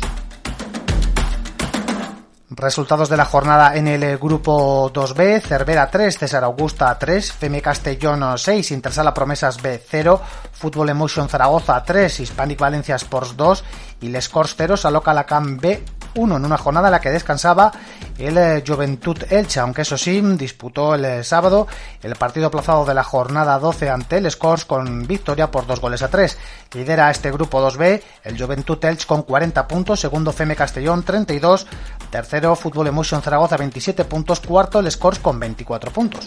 Resultados 2.48 3.10
de 3.10 3.18
la 3.18 3.26
jornada 3.26 3.76
en 3.76 3.88
el 3.88 4.16
grupo 4.16 4.90
2B, 4.90 5.42
Cervera 5.42 5.90
3, 5.90 6.18
César 6.18 6.44
Augusta 6.44 6.98
3, 6.98 7.28
FM 7.28 7.60
Castellón 7.60 8.38
6, 8.38 8.70
Intersala 8.70 9.12
Promesas 9.12 9.60
B 9.60 9.78
0, 9.86 10.18
Fútbol 10.52 10.88
Emotion 10.88 11.28
Zaragoza 11.28 11.84
3, 11.84 12.20
Hispanic 12.20 12.58
Valencia 12.58 12.96
Sports 12.96 13.36
2 13.36 13.64
y 14.00 14.08
Les 14.08 14.30
Corts 14.30 14.54
0, 14.56 14.78
Saloca 14.78 15.12
Lacan 15.12 15.58
B 15.58 15.84
1 16.14 16.36
en 16.36 16.44
una 16.44 16.58
jornada 16.58 16.88
en 16.88 16.92
la 16.92 17.00
que 17.00 17.10
descansaba 17.10 17.72
el 18.18 18.36
eh, 18.36 18.64
Juventud 18.66 19.16
Elche, 19.30 19.60
aunque 19.60 19.82
eso 19.82 19.96
sí, 19.96 20.20
disputó 20.20 20.94
el 20.94 21.04
eh, 21.04 21.24
sábado 21.24 21.66
el 22.02 22.14
partido 22.16 22.46
aplazado 22.46 22.84
de 22.84 22.94
la 22.94 23.04
jornada 23.04 23.58
12 23.58 23.90
ante 23.90 24.18
el 24.18 24.30
Scores 24.30 24.64
con 24.64 25.06
victoria 25.06 25.50
por 25.50 25.66
dos 25.66 25.80
goles 25.80 26.02
a 26.02 26.08
tres. 26.08 26.38
Lidera 26.72 27.10
este 27.10 27.30
grupo 27.30 27.60
2B 27.60 28.02
el 28.24 28.40
Juventud 28.40 28.84
Elche 28.84 29.06
con 29.06 29.22
40 29.22 29.66
puntos, 29.68 30.00
segundo 30.00 30.30
FM 30.30 30.56
Castellón 30.56 31.02
32, 31.02 31.66
tercero 32.10 32.56
Fútbol 32.56 32.88
Emotion 32.88 33.22
Zaragoza 33.22 33.56
27 33.56 34.04
puntos, 34.04 34.40
cuarto 34.40 34.80
el 34.80 34.90
Scores 34.90 35.18
con 35.18 35.38
24 35.38 35.92
puntos. 35.92 36.26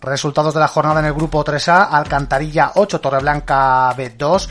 Resultados 0.00 0.54
de 0.54 0.60
la 0.60 0.68
jornada 0.68 1.00
en 1.00 1.06
el 1.06 1.12
grupo 1.12 1.44
3A, 1.44 1.88
Alcantarilla 1.90 2.72
8, 2.76 3.00
Torreblanca 3.00 3.94
B2, 3.96 4.48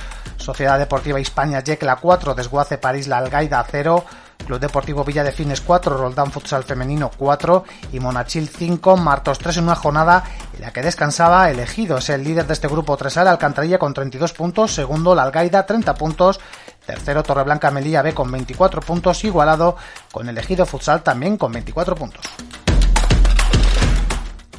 Sociedad 0.48 0.80
Deportiva 0.80 1.20
Hispania 1.20 1.60
Yecla 1.60 1.98
4, 1.98 2.34
Desguace 2.34 2.78
París 2.78 3.10
La 3.10 3.18
Algaida 3.18 3.66
0, 3.70 4.06
Club 4.46 4.60
Deportivo 4.62 5.04
Villa 5.04 5.22
de 5.22 5.34
Fines 5.34 5.60
4, 5.60 5.98
Roldán 5.98 6.32
Futsal 6.32 6.64
Femenino 6.64 7.12
4 7.18 7.66
y 7.92 8.00
Monachil 8.00 8.48
5, 8.48 8.96
Martos 8.96 9.40
3 9.40 9.58
en 9.58 9.66
una 9.66 9.76
jornada 9.76 10.24
en 10.56 10.62
la 10.62 10.72
que 10.72 10.82
descansaba 10.82 11.52
elegido. 11.52 11.98
Es 11.98 12.10
el 12.12 12.24
líder 12.24 12.48
de 12.48 12.54
este 12.54 12.70
grupo 12.70 12.98
3A, 12.98 13.24
el 13.24 13.28
Alcantarilla 13.28 13.78
con 13.78 13.94
32 13.94 14.32
puntos, 14.32 14.74
segundo 14.74 15.14
La 15.14 15.24
Algaida 15.24 15.66
30 15.66 15.94
puntos, 15.96 16.40
tercero 16.86 17.24
Torreblanca 17.24 17.70
Melilla 17.70 18.02
B 18.02 18.14
con 18.14 18.32
24 18.32 18.80
puntos, 18.80 19.26
igualado 19.26 19.76
con 20.14 20.30
elegido 20.30 20.66
Futsal 20.66 21.04
también 21.04 21.36
con 21.36 21.52
24 21.52 21.94
puntos. 21.94 22.24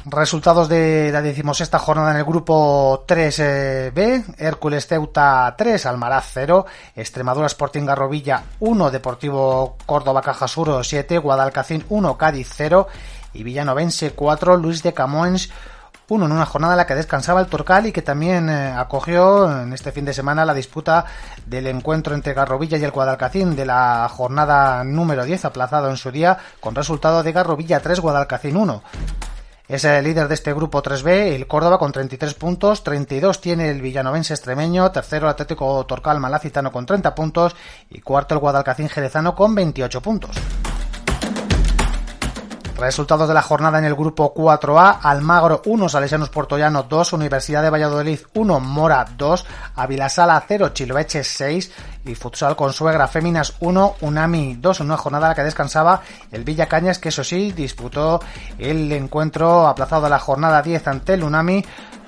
Resultados 0.05 0.69
de 0.69 1.09
la 1.11 1.21
decimosexta 1.21 1.77
jornada 1.77 2.11
en 2.11 2.17
el 2.17 2.23
grupo 2.23 3.03
3B, 3.05 4.35
Hércules 4.37 4.87
Ceuta 4.87 5.53
3, 5.57 5.85
Almaraz 5.85 6.31
0, 6.33 6.65
Extremadura 6.95 7.47
Sporting 7.47 7.85
Garrovilla 7.85 8.43
1, 8.61 8.91
Deportivo 8.91 9.75
Córdoba 9.85 10.21
Cajasuro 10.21 10.85
7, 10.85 11.17
Guadalcacín 11.17 11.83
1, 11.89 12.17
Cádiz 12.17 12.47
0 12.55 12.87
y 13.33 13.43
Villanovense 13.43 14.11
4, 14.11 14.55
Luis 14.55 14.83
de 14.83 14.93
Camoens 14.93 15.49
1 16.07 16.25
en 16.25 16.31
una 16.31 16.45
jornada 16.45 16.73
en 16.73 16.77
la 16.77 16.87
que 16.87 16.95
descansaba 16.95 17.41
el 17.41 17.47
Torcal 17.47 17.85
y 17.85 17.91
que 17.91 18.01
también 18.01 18.49
eh, 18.49 18.71
acogió 18.71 19.51
en 19.61 19.73
este 19.73 19.91
fin 19.91 20.05
de 20.05 20.13
semana 20.13 20.45
la 20.45 20.53
disputa 20.53 21.05
del 21.45 21.67
encuentro 21.67 22.15
entre 22.15 22.33
Garrovilla 22.33 22.77
y 22.77 22.83
el 22.85 22.91
Guadalcacín 22.91 23.55
de 23.55 23.65
la 23.65 24.09
jornada 24.09 24.83
número 24.85 25.25
10 25.25 25.45
aplazado 25.45 25.89
en 25.89 25.97
su 25.97 26.09
día 26.09 26.37
con 26.61 26.73
resultado 26.73 27.21
de 27.21 27.33
Garrovilla 27.33 27.81
3, 27.81 27.99
Guadalcacín 27.99 28.55
1. 28.55 28.81
Es 29.69 29.85
el 29.85 30.03
líder 30.03 30.27
de 30.27 30.33
este 30.33 30.51
grupo 30.51 30.81
3B, 30.81 31.35
el 31.35 31.45
Córdoba 31.45 31.77
con 31.77 31.91
33 31.91 32.33
puntos, 32.33 32.83
32 32.83 33.39
tiene 33.39 33.69
el 33.69 33.83
Villanovense 33.83 34.33
extremeño, 34.33 34.91
tercero 34.91 35.27
el 35.27 35.31
Atlético 35.31 35.85
Torcal 35.85 36.19
Malacitano 36.19 36.71
con 36.71 36.87
30 36.87 37.13
puntos 37.13 37.55
y 37.91 38.01
cuarto 38.01 38.33
el 38.33 38.39
Guadalcacín 38.39 38.89
Jerezano 38.89 39.35
con 39.35 39.53
28 39.53 40.01
puntos. 40.01 40.35
Resultados 42.79 43.27
de 43.27 43.33
la 43.33 43.41
jornada 43.41 43.77
en 43.77 43.83
el 43.83 43.93
grupo 43.93 44.33
4A, 44.33 44.99
Almagro 45.01 45.61
1, 45.65 45.89
Salesianos 45.89 46.29
Portollano 46.29 46.83
2, 46.83 47.11
Universidad 47.11 47.61
de 47.61 47.69
Valladolid 47.69 48.19
1, 48.33 48.59
Mora 48.61 49.05
2, 49.17 49.45
Avilasala 49.75 50.41
0, 50.47 50.69
Chiloeche 50.69 51.25
6 51.25 51.71
y 52.05 52.15
Futsal 52.15 52.55
con 52.55 52.71
Suegra 52.71 53.09
Féminas 53.09 53.55
1, 53.59 53.95
Unami 53.99 54.55
2, 54.61 54.79
en 54.79 54.85
una 54.85 54.95
jornada 54.95 55.25
en 55.25 55.29
la 55.31 55.35
que 55.35 55.43
descansaba 55.43 56.01
el 56.31 56.45
Villa 56.45 56.67
Cañas, 56.67 56.99
que 56.99 57.09
eso 57.09 57.25
sí, 57.25 57.51
disputó 57.51 58.21
el 58.57 58.89
encuentro 58.93 59.67
aplazado 59.67 60.03
de 60.03 60.09
la 60.11 60.19
jornada 60.19 60.61
10 60.61 60.87
ante 60.87 61.15
el 61.15 61.23
Unami 61.25 61.65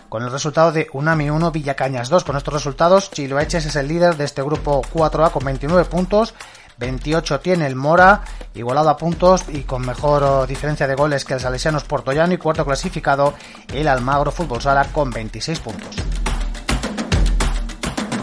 con 0.08 0.24
el 0.24 0.32
resultado 0.32 0.72
de 0.72 0.88
Unami 0.94 1.30
1, 1.30 1.52
Villacañas 1.52 2.10
2. 2.10 2.24
Con 2.24 2.38
estos 2.38 2.54
resultados, 2.54 3.12
Chiloeches 3.12 3.66
es 3.66 3.76
el 3.76 3.88
líder 3.88 4.16
de 4.16 4.26
este 4.26 4.42
grupo 4.42 4.82
4A 4.94 5.32
con 5.32 5.44
29 5.44 5.86
puntos 5.86 6.34
28 6.82 7.40
tiene 7.40 7.68
el 7.68 7.76
Mora, 7.76 8.24
igualado 8.56 8.90
a 8.90 8.98
puntos 8.98 9.46
y 9.48 9.62
con 9.62 9.86
mejor 9.86 10.24
oh, 10.24 10.48
diferencia 10.48 10.88
de 10.88 10.96
goles 10.96 11.24
que 11.24 11.36
el 11.36 11.40
Salesianos 11.40 11.84
Portollano 11.84 12.34
y 12.34 12.38
cuarto 12.38 12.66
clasificado 12.66 13.36
el 13.72 13.88
Almagro 13.88 14.32
Fútbol 14.32 14.62
Sala 14.62 14.86
con 14.92 15.12
26 15.12 15.60
puntos. 15.60 15.96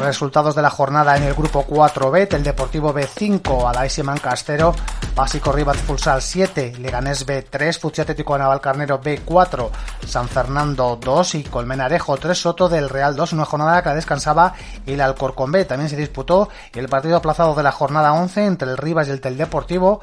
Resultados 0.00 0.54
de 0.54 0.62
la 0.62 0.70
jornada 0.70 1.16
en 1.16 1.22
el 1.22 1.34
grupo 1.34 1.66
4B, 1.66 2.34
el 2.34 2.42
Deportivo 2.42 2.92
B5, 2.92 3.68
Alaise 3.68 4.02
Mancastero, 4.02 4.74
Básico 5.18 5.50
Rivas 5.50 5.78
Futsal 5.78 6.22
7, 6.22 6.74
Leganés 6.78 7.26
B3, 7.26 7.76
Futsi 7.76 8.02
Atlético 8.02 8.38
Naval 8.38 8.60
Carnero 8.60 9.00
B4, 9.00 9.68
San 10.06 10.28
Fernando 10.28 10.96
2 11.02 11.34
y 11.34 11.42
Colmenarejo 11.42 12.16
3, 12.16 12.38
Soto 12.38 12.68
del 12.68 12.88
Real 12.88 13.16
2, 13.16 13.32
una 13.32 13.44
jornada 13.44 13.82
que 13.82 13.90
descansaba 13.90 14.54
el 14.86 15.00
Alcorcón 15.00 15.50
B. 15.50 15.64
También 15.64 15.90
se 15.90 15.96
disputó 15.96 16.48
el 16.72 16.88
partido 16.88 17.16
aplazado 17.16 17.56
de 17.56 17.64
la 17.64 17.72
jornada 17.72 18.12
11 18.12 18.46
entre 18.46 18.70
el 18.70 18.76
Rivas 18.76 19.08
y 19.08 19.10
el 19.10 19.20
Tel 19.20 19.36
Deportivo, 19.36 20.00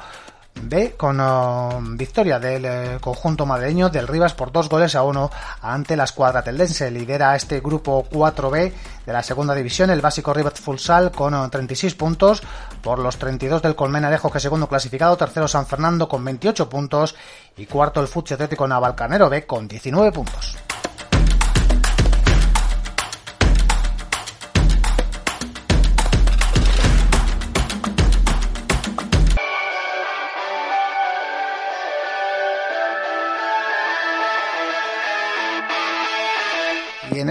B 0.62 0.94
con 0.96 1.20
oh, 1.20 1.80
victoria 1.82 2.38
del 2.38 2.64
eh, 2.64 2.98
conjunto 3.00 3.46
madrileño 3.46 3.88
del 3.88 4.08
Rivas 4.08 4.34
por 4.34 4.52
dos 4.52 4.68
goles 4.68 4.94
a 4.94 5.02
uno 5.02 5.30
ante 5.62 5.96
la 5.96 6.04
escuadra 6.04 6.42
teldense. 6.42 6.90
Lidera 6.90 7.36
este 7.36 7.60
grupo 7.60 8.06
4B 8.10 8.72
de 9.04 9.12
la 9.12 9.22
segunda 9.22 9.54
división 9.54 9.90
el 9.90 10.00
básico 10.00 10.32
Rivas 10.32 10.60
Futsal 10.60 11.10
con 11.10 11.50
36 11.50 11.94
oh, 11.94 11.98
puntos 11.98 12.42
por 12.82 12.98
los 12.98 13.16
32 13.18 13.62
del 13.62 13.76
Colmenarejo 13.76 14.30
que 14.30 14.40
segundo 14.40 14.68
clasificado, 14.68 15.16
tercero 15.16 15.46
San 15.48 15.66
Fernando 15.66 16.08
con 16.08 16.24
28 16.24 16.68
puntos 16.68 17.14
y 17.56 17.66
cuarto 17.66 18.00
el 18.00 18.08
Futsi 18.08 18.34
Atlético 18.34 18.66
Navalcanero 18.66 19.28
B 19.28 19.46
con 19.46 19.68
19 19.68 20.12
puntos. 20.12 20.65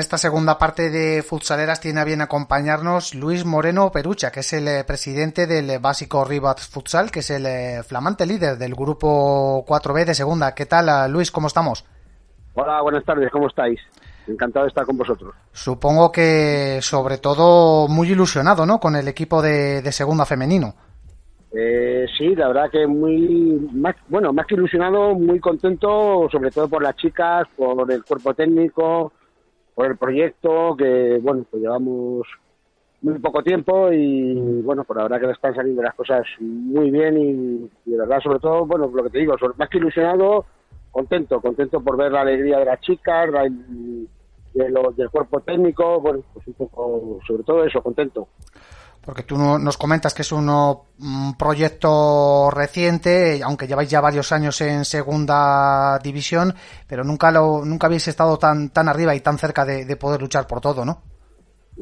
Esta 0.06 0.20
segunda 0.20 0.60
parte 0.60 0.92
de 0.92 1.24
Futsaleras 1.24 1.82
tiene 1.82 2.00
a 2.00 2.04
bien 2.04 2.22
acompañarnos 2.22 3.16
Luis 3.16 3.44
Moreno 3.44 3.90
Perucha, 3.92 4.32
que 4.32 4.42
es 4.42 4.54
el 4.54 4.68
eh, 4.68 4.84
presidente 4.86 5.48
del 5.48 5.80
básico 5.80 6.24
Rivas 6.24 6.68
Futsal, 6.68 7.10
que 7.10 7.22
es 7.22 7.32
el 7.32 7.48
eh, 7.48 7.82
flamante 7.82 8.28
líder 8.28 8.60
del 8.60 8.76
grupo 8.76 9.66
4B 9.66 10.06
de 10.06 10.14
segunda. 10.14 10.54
¿Qué 10.54 10.68
tal, 10.68 10.90
eh, 10.90 11.12
Luis? 11.12 11.32
¿Cómo 11.32 11.48
estamos? 11.48 11.88
Hola, 12.54 12.84
buenas 12.84 13.04
tardes, 13.04 13.32
¿cómo 13.32 13.48
estáis? 13.48 13.80
Encantado 14.28 14.66
de 14.66 14.70
estar 14.70 14.86
con 14.86 14.96
vosotros. 14.96 15.34
Supongo 15.52 16.12
que 16.12 16.78
sobre 16.84 17.18
todo 17.18 17.88
muy 17.88 18.12
ilusionado, 18.12 18.64
¿no? 18.68 18.80
Con 18.80 18.96
el 18.96 19.08
equipo 19.08 19.42
de, 19.42 19.92
segunda 19.92 20.26
femenino. 20.26 20.76
Eh, 21.52 22.06
sí, 22.16 22.36
la 22.36 22.50
verdad 22.50 22.70
que 22.72 22.86
muy, 22.86 23.72
más, 23.74 23.96
bueno, 24.08 24.32
más 24.32 24.46
que 24.46 24.54
ilusionado, 24.54 25.16
muy 25.16 25.40
contento, 25.40 26.30
sobre 26.32 26.52
todo 26.52 26.68
por 26.68 26.84
las 26.84 26.96
chicas, 26.96 27.48
por 27.58 27.92
el 27.92 28.04
cuerpo 28.04 28.36
técnico, 28.36 29.12
por 29.76 29.88
el 29.88 29.98
proyecto, 29.98 30.76
que 30.78 31.20
bueno, 31.22 31.46
pues 31.52 31.62
llevamos 31.62 32.26
muy 33.02 33.20
poco 33.20 33.44
tiempo 33.44 33.92
y 33.92 34.62
bueno, 34.62 34.84
por 34.84 34.98
verdad 34.98 35.20
que 35.20 35.32
están 35.32 35.54
saliendo 35.54 35.84
las 35.84 35.94
cosas 35.94 36.26
muy 36.40 36.90
bien 36.90 37.70
y, 37.86 37.92
de 37.92 37.98
verdad, 37.98 38.20
sobre 38.22 38.40
todo, 38.40 38.66
bueno, 38.66 38.90
lo 38.92 39.04
que 39.04 39.10
te 39.12 39.20
digo, 39.20 39.36
más 39.58 39.70
que 39.70 39.78
ilusionado, 39.78 40.46
contento, 40.92 41.42
contento 41.42 41.82
por 41.82 41.98
ver 41.98 42.12
la 42.12 42.22
alegría 42.22 42.58
de 42.58 42.66
las 42.66 42.80
chicas, 42.80 43.30
de 44.54 44.70
los, 44.70 44.96
del 44.96 45.10
cuerpo 45.10 45.42
técnico, 45.42 46.00
bueno, 46.00 46.24
pues 46.34 46.48
un 46.48 46.54
poco, 46.54 47.20
sobre 47.28 47.44
todo 47.44 47.66
eso, 47.66 47.84
contento. 47.84 48.30
Porque 49.06 49.22
tú 49.24 49.38
nos 49.38 49.78
comentas 49.78 50.16
que 50.16 50.24
es 50.24 50.32
un 50.32 51.36
proyecto 51.38 52.50
reciente, 52.50 53.42
aunque 53.44 53.68
lleváis 53.68 53.90
ya 53.90 54.02
varios 54.02 54.32
años 54.32 54.60
en 54.62 54.84
segunda 54.84 56.00
división, 56.00 56.54
pero 56.88 57.04
nunca 57.04 57.32
lo, 57.32 57.64
nunca 57.64 57.86
habéis 57.86 58.08
estado 58.08 58.38
tan, 58.38 58.70
tan 58.72 58.88
arriba 58.88 59.14
y 59.14 59.20
tan 59.20 59.38
cerca 59.38 59.64
de, 59.64 59.96
poder 59.96 60.22
luchar 60.22 60.48
por 60.48 60.60
todo, 60.60 60.84
¿no? 60.84 61.04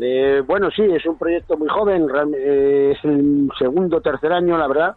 Eh, 0.02 0.42
bueno, 0.46 0.70
sí, 0.72 0.82
es 0.84 1.06
un 1.06 1.18
proyecto 1.18 1.56
muy 1.58 1.70
joven, 1.70 2.08
eh, 2.36 2.94
es 2.96 3.06
el 3.06 3.50
segundo, 3.58 4.02
tercer 4.02 4.34
año, 4.34 4.58
la 4.58 4.68
verdad. 4.68 4.96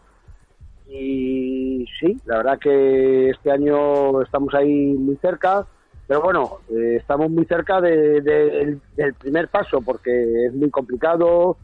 Y 0.89 1.85
sí, 1.99 2.17
la 2.25 2.37
verdad 2.37 2.59
que 2.59 3.29
este 3.29 3.51
año 3.51 4.21
estamos 4.21 4.53
ahí 4.53 4.93
muy 4.93 5.15
cerca, 5.17 5.65
pero 6.07 6.21
bueno, 6.21 6.59
eh, 6.69 6.97
estamos 6.99 7.29
muy 7.29 7.45
cerca 7.45 7.81
del 7.81 8.81
primer 9.19 9.49
paso 9.49 9.81
porque 9.81 10.47
es 10.47 10.53
muy 10.53 10.69
complicado, 10.69 11.57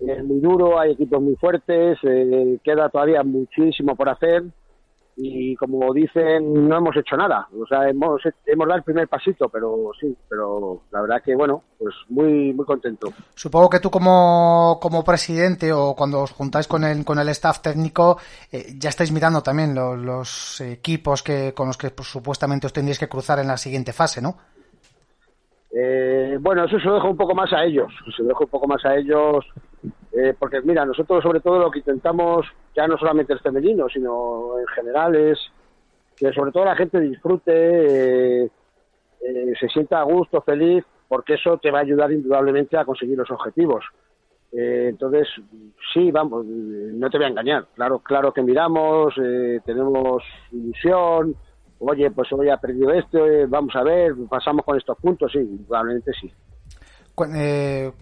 es 0.00 0.24
muy 0.24 0.40
duro, 0.40 0.78
hay 0.78 0.92
equipos 0.92 1.20
muy 1.20 1.36
fuertes, 1.36 1.98
eh, 2.02 2.58
queda 2.64 2.88
todavía 2.88 3.22
muchísimo 3.22 3.94
por 3.94 4.08
hacer 4.08 4.44
y 5.22 5.54
como 5.56 5.92
dicen 5.92 6.68
no 6.68 6.78
hemos 6.78 6.96
hecho 6.96 7.16
nada, 7.16 7.46
o 7.60 7.66
sea 7.66 7.88
hemos 7.88 8.22
hemos 8.46 8.66
dado 8.66 8.78
el 8.78 8.84
primer 8.84 9.08
pasito, 9.08 9.48
pero 9.48 9.90
sí, 10.00 10.16
pero 10.28 10.82
la 10.90 11.02
verdad 11.02 11.22
que 11.22 11.34
bueno, 11.34 11.62
pues 11.78 11.94
muy 12.08 12.54
muy 12.54 12.64
contento. 12.64 13.12
Supongo 13.34 13.68
que 13.68 13.80
tú 13.80 13.90
como, 13.90 14.78
como 14.80 15.04
presidente 15.04 15.72
o 15.72 15.94
cuando 15.94 16.22
os 16.22 16.32
juntáis 16.32 16.66
con 16.66 16.84
el 16.84 17.04
con 17.04 17.18
el 17.18 17.28
staff 17.30 17.60
técnico 17.60 18.18
eh, 18.50 18.74
ya 18.78 18.88
estáis 18.88 19.12
mirando 19.12 19.42
también 19.42 19.74
los, 19.74 19.98
los 19.98 20.60
equipos 20.62 21.22
que 21.22 21.52
con 21.52 21.66
los 21.66 21.76
que 21.76 21.90
pues, 21.90 22.08
supuestamente 22.08 22.66
os 22.66 22.72
tendréis 22.72 22.98
que 22.98 23.08
cruzar 23.08 23.38
en 23.40 23.48
la 23.48 23.58
siguiente 23.58 23.92
fase, 23.92 24.22
¿no? 24.22 24.36
Eh, 25.72 26.36
bueno, 26.40 26.64
eso 26.64 26.78
se 26.78 26.86
lo 26.86 26.94
dejo 26.94 27.10
un 27.10 27.16
poco 27.16 27.34
más 27.34 27.52
a 27.52 27.64
ellos, 27.64 27.92
se 28.16 28.22
lo 28.22 28.28
dejo 28.28 28.44
un 28.44 28.50
poco 28.50 28.66
más 28.66 28.84
a 28.84 28.96
ellos, 28.96 29.44
eh, 30.22 30.34
porque 30.38 30.60
mira, 30.62 30.84
nosotros 30.84 31.22
sobre 31.22 31.40
todo 31.40 31.58
lo 31.58 31.70
que 31.70 31.80
intentamos, 31.80 32.46
ya 32.76 32.86
no 32.86 32.98
solamente 32.98 33.32
el 33.32 33.40
femenino, 33.40 33.88
sino 33.88 34.58
en 34.58 34.66
general 34.68 35.14
es 35.14 35.38
que 36.16 36.32
sobre 36.32 36.52
todo 36.52 36.64
la 36.64 36.76
gente 36.76 37.00
disfrute, 37.00 38.44
eh, 38.44 38.50
se 39.58 39.68
sienta 39.68 40.00
a 40.00 40.04
gusto, 40.04 40.42
feliz, 40.42 40.84
porque 41.08 41.34
eso 41.34 41.58
te 41.58 41.70
va 41.70 41.78
a 41.78 41.82
ayudar 41.82 42.12
indudablemente 42.12 42.76
a 42.76 42.84
conseguir 42.84 43.16
los 43.16 43.30
objetivos. 43.30 43.84
entonces, 44.52 45.28
sí, 45.92 46.10
vamos, 46.10 46.44
no 46.44 47.08
te 47.08 47.18
voy 47.18 47.26
a 47.26 47.30
engañar, 47.30 47.66
claro, 47.74 48.00
claro 48.00 48.32
que 48.32 48.42
miramos, 48.42 49.14
tenemos 49.64 50.22
ilusión, 50.50 51.36
oye, 51.80 52.10
pues 52.10 52.32
hoy 52.32 52.48
ha 52.50 52.58
perdido 52.58 52.92
esto, 52.92 53.26
eh, 53.26 53.46
vamos 53.46 53.74
a 53.74 53.82
ver, 53.82 54.14
pasamos 54.28 54.64
con 54.64 54.76
estos 54.76 54.96
puntos, 54.98 55.32
sí, 55.32 55.38
probablemente 55.66 56.12
sí. 56.20 56.30
Eh, 57.34 57.92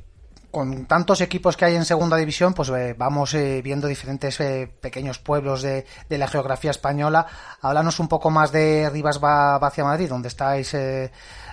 con 0.50 0.86
tantos 0.86 1.20
equipos 1.20 1.56
que 1.56 1.64
hay 1.64 1.76
en 1.76 1.84
segunda 1.84 2.16
división, 2.16 2.54
pues 2.54 2.70
eh, 2.70 2.94
vamos 2.96 3.34
viendo 3.62 3.86
diferentes 3.86 4.38
pequeños 4.80 5.18
pueblos 5.18 5.62
de, 5.62 5.84
la 6.10 6.28
geografía 6.28 6.70
española. 6.70 7.26
Háblanos 7.62 8.00
un 8.00 8.08
poco 8.08 8.30
más 8.30 8.52
de 8.52 8.88
Rivas 8.90 9.22
va, 9.22 9.56
hacia 9.56 9.84
Madrid, 9.84 10.08
¿dónde 10.08 10.28
estáis, 10.28 10.72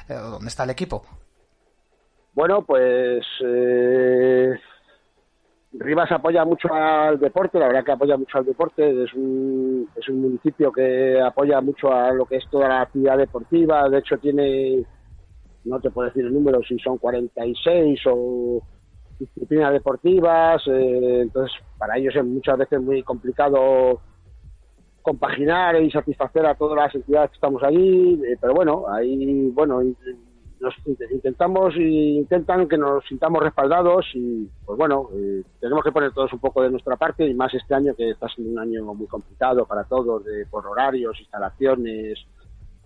dónde 0.08 0.48
está 0.48 0.64
el 0.64 0.70
equipo. 0.70 1.04
Bueno, 2.34 2.64
pues 2.64 3.26
Rivas 5.78 6.12
apoya 6.12 6.46
mucho 6.46 6.74
al 6.74 7.20
deporte, 7.20 7.60
la 7.60 7.68
verdad 7.68 7.84
que 7.84 7.92
apoya 7.92 8.16
mucho 8.16 8.38
al 8.38 8.46
deporte, 8.46 9.04
es 9.04 9.14
un, 9.14 9.90
es 9.96 10.08
un 10.08 10.22
municipio 10.22 10.72
que 10.72 11.20
apoya 11.20 11.60
mucho 11.60 11.92
a 11.92 12.14
lo 12.14 12.26
que 12.26 12.38
es 12.38 12.50
toda 12.50 12.70
la 12.70 12.82
actividad 12.82 13.18
deportiva, 13.18 13.90
de 13.90 14.00
hecho 14.00 14.18
tiene, 14.18 14.86
no 15.66 15.80
te 15.82 15.90
puedo 15.90 16.08
decir 16.08 16.26
el 16.26 16.34
número, 16.34 16.62
si 16.64 16.80
son 16.80 16.98
46 16.98 18.00
o 18.10 18.62
disciplinas 19.20 19.74
deportivas, 19.74 20.62
eh, 20.68 21.22
entonces 21.22 21.56
para 21.78 21.98
ellos 21.98 22.16
es 22.16 22.26
muchas 22.26 22.58
veces 22.58 22.82
muy 22.82 23.04
complicado 23.04 24.02
compaginar 25.02 25.82
y 25.82 25.92
satisfacer 25.92 26.46
a 26.46 26.56
todas 26.56 26.78
las 26.78 26.96
entidades 26.96 27.30
que 27.30 27.36
estamos 27.36 27.62
allí, 27.64 28.20
eh, 28.26 28.38
pero 28.42 28.54
bueno, 28.54 28.86
ahí, 28.92 29.52
bueno, 29.54 29.82
nos 30.60 30.74
intentamos 31.12 31.76
y 31.76 32.18
intentan 32.18 32.68
que 32.68 32.78
nos 32.78 33.06
sintamos 33.06 33.44
respaldados 33.44 34.06
y 34.14 34.50
pues 34.66 34.78
bueno 34.78 35.10
eh, 35.14 35.44
tenemos 35.60 35.84
que 35.84 35.92
poner 35.92 36.12
todos 36.12 36.32
un 36.34 36.40
poco 36.40 36.64
de 36.64 36.72
nuestra 36.72 36.96
parte 36.96 37.28
y 37.28 37.34
más 37.34 37.54
este 37.54 37.76
año 37.76 37.94
que 37.94 38.12
está 38.12 38.28
siendo 38.30 38.54
un 38.54 38.60
año 38.60 38.94
muy 38.94 39.06
complicado 39.06 39.66
para 39.66 39.84
todos 39.84 40.24
de 40.26 40.46
por 40.48 40.66
horarios 40.66 41.20
instalaciones 41.20 42.26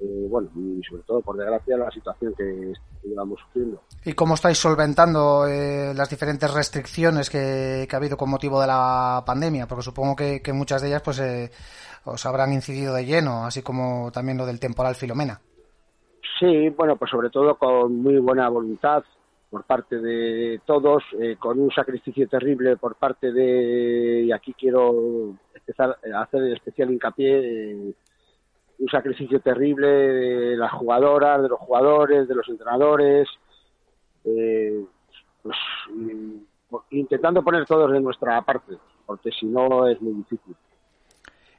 eh, 0.01 0.27
bueno, 0.29 0.49
y 0.55 0.81
sobre 0.83 1.03
todo, 1.03 1.21
por 1.21 1.35
desgracia, 1.35 1.77
la 1.77 1.91
situación 1.91 2.33
que, 2.37 2.73
llevamos 3.03 3.39
sufriendo. 3.39 3.81
¿Y 4.05 4.13
cómo 4.13 4.35
estáis 4.35 4.57
solventando 4.57 5.45
eh, 5.47 5.93
las 5.95 6.09
diferentes 6.09 6.53
restricciones 6.53 7.29
que, 7.29 7.87
ha 7.89 7.97
habido 7.97 8.15
con 8.15 8.29
motivo 8.29 8.61
de 8.61 8.67
la 8.67 9.23
pandemia? 9.25 9.67
Porque 9.67 9.83
supongo 9.83 10.15
que, 10.15 10.41
muchas 10.53 10.81
de 10.81 10.89
ellas 10.89 11.01
pues 11.01 11.19
eh, 11.19 11.51
os 12.05 12.25
habrán 12.25 12.53
incidido 12.53 12.93
de 12.93 13.05
lleno, 13.05 13.45
así 13.45 13.61
como 13.61 14.11
también 14.11 14.37
lo 14.37 14.45
del 14.45 14.59
temporal 14.59 14.95
Filomena. 14.95 15.41
Sí, 16.39 16.69
bueno, 16.69 16.95
pues 16.95 17.11
sobre 17.11 17.29
todo 17.29 17.55
con 17.55 18.01
muy 18.01 18.17
buena 18.19 18.47
voluntad 18.47 19.03
por 19.49 19.63
parte 19.63 19.97
de 19.97 20.61
todos, 20.63 21.03
con 21.39 21.59
un 21.59 21.71
sacrificio 21.71 22.27
terrible 22.29 22.77
por 22.77 22.95
parte 22.95 23.31
de, 23.31 24.21
y 24.25 24.31
aquí 24.31 24.53
quiero 24.53 25.33
empezar 25.55 25.97
a 26.13 26.21
hacer 26.21 26.43
especial 26.53 26.91
hincapié 26.91 27.95
un 28.79 28.87
sacrificio 28.89 29.41
terrible 29.41 29.87
de 29.87 30.57
las 30.57 30.71
jugadoras, 30.71 31.41
de 31.41 31.49
los 31.49 31.59
jugadores, 31.59 32.27
de 32.27 32.35
los 32.35 32.47
entrenadores, 32.47 33.27
eh, 34.23 34.85
pues, 35.43 35.57
intentando 36.91 37.43
poner 37.43 37.65
todos 37.65 37.91
de 37.91 37.99
nuestra 37.99 38.41
parte, 38.41 38.77
porque 39.05 39.31
si 39.31 39.45
no 39.47 39.87
es 39.87 40.01
muy 40.01 40.13
difícil. 40.13 40.55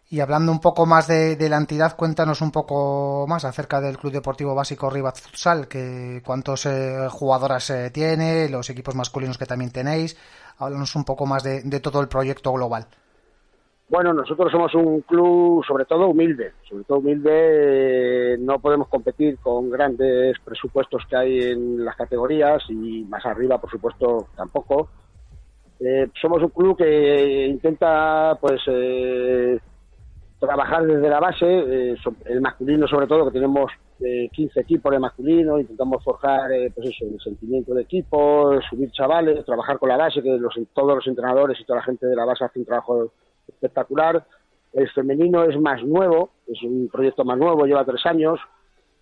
Y 0.09 0.19
hablando 0.19 0.51
un 0.51 0.59
poco 0.61 0.87
más 0.87 1.07
de, 1.07 1.37
la 1.49 1.57
entidad, 1.57 1.97
cuéntanos 1.97 2.41
un 2.41 2.51
poco 2.51 3.27
más 3.29 3.45
acerca 3.45 3.81
del 3.81 3.97
Club 3.97 4.13
Deportivo 4.13 4.57
Básico 4.57 4.91
Rivas 4.91 5.21
Futsal, 5.21 5.69
que 5.69 6.21
cuántos 6.25 6.67
eh, 6.67 7.07
jugadoras 7.09 7.71
eh, 7.71 7.91
tiene, 7.91 8.49
los 8.49 8.69
equipos 8.71 8.97
masculinos 8.97 9.39
que 9.39 9.47
también 9.47 9.71
tenéis. 9.71 10.17
Háblanos 10.59 10.97
un 10.97 11.05
poco 11.05 11.27
más 11.27 11.45
de 11.45 11.81
todo 11.81 12.01
el 12.01 12.09
proyecto 12.09 12.53
global. 12.53 12.89
Bueno, 13.91 14.15
nosotros 14.15 14.53
somos 14.53 14.73
un 14.77 15.01
club 15.01 15.65
sobre 15.67 15.85
todo 15.85 16.07
humilde, 16.07 16.53
sobre 16.69 16.85
todo 16.85 16.99
humilde, 16.99 18.37
no 18.39 18.61
podemos 18.61 18.87
competir 18.87 19.37
con 19.39 19.69
grandes 19.69 20.39
presupuestos 20.45 21.03
que 21.11 21.17
hay 21.17 21.39
en 21.51 21.85
las 21.85 21.97
categorías 21.97 22.63
y 22.69 23.05
más 23.09 23.27
arriba, 23.27 23.61
por 23.61 23.69
supuesto, 23.69 24.29
tampoco. 24.37 24.91
Eh, 25.81 26.07
somos 26.23 26.41
un 26.41 26.51
club 26.51 26.79
que 26.79 27.47
intenta, 27.47 28.39
pues, 28.41 28.61
eh, 28.69 29.59
trabajar 30.39 30.87
desde 30.87 31.09
la 31.09 31.19
base, 31.19 31.47
eh, 31.47 31.97
el 32.27 32.41
masculino 32.41 32.87
sobre 32.87 33.09
todo, 33.09 33.25
que 33.25 33.41
tenemos 33.41 33.73
15 33.99 34.61
equipos 34.61 34.93
de 34.93 35.01
masculino, 35.01 35.59
intentamos 35.59 36.03
forjar, 36.05 36.49
pues 36.75 36.91
eso, 36.91 37.07
el 37.07 37.21
sentimiento 37.21 37.75
de 37.75 37.83
equipo, 37.83 38.53
subir 38.71 38.91
chavales, 38.93 39.45
trabajar 39.45 39.81
con 39.81 39.89
la 39.89 39.97
base, 39.97 40.23
que 40.23 40.31
los, 40.39 40.55
todos 40.73 40.95
los 40.95 41.07
entrenadores 41.09 41.59
y 41.61 41.65
toda 41.65 41.81
la 41.81 41.85
gente 41.85 42.07
de 42.07 42.17
la 42.17 42.25
base 42.25 42.45
hacen 42.45 42.63
un 42.63 42.67
trabajo 42.67 43.11
espectacular. 43.51 44.25
El 44.73 44.89
femenino 44.91 45.45
es 45.45 45.59
más 45.61 45.83
nuevo, 45.85 46.31
es 46.47 46.63
un 46.63 46.89
proyecto 46.91 47.25
más 47.25 47.39
nuevo, 47.39 47.67
lleva 47.67 47.85
tres 47.85 48.05
años. 48.07 48.39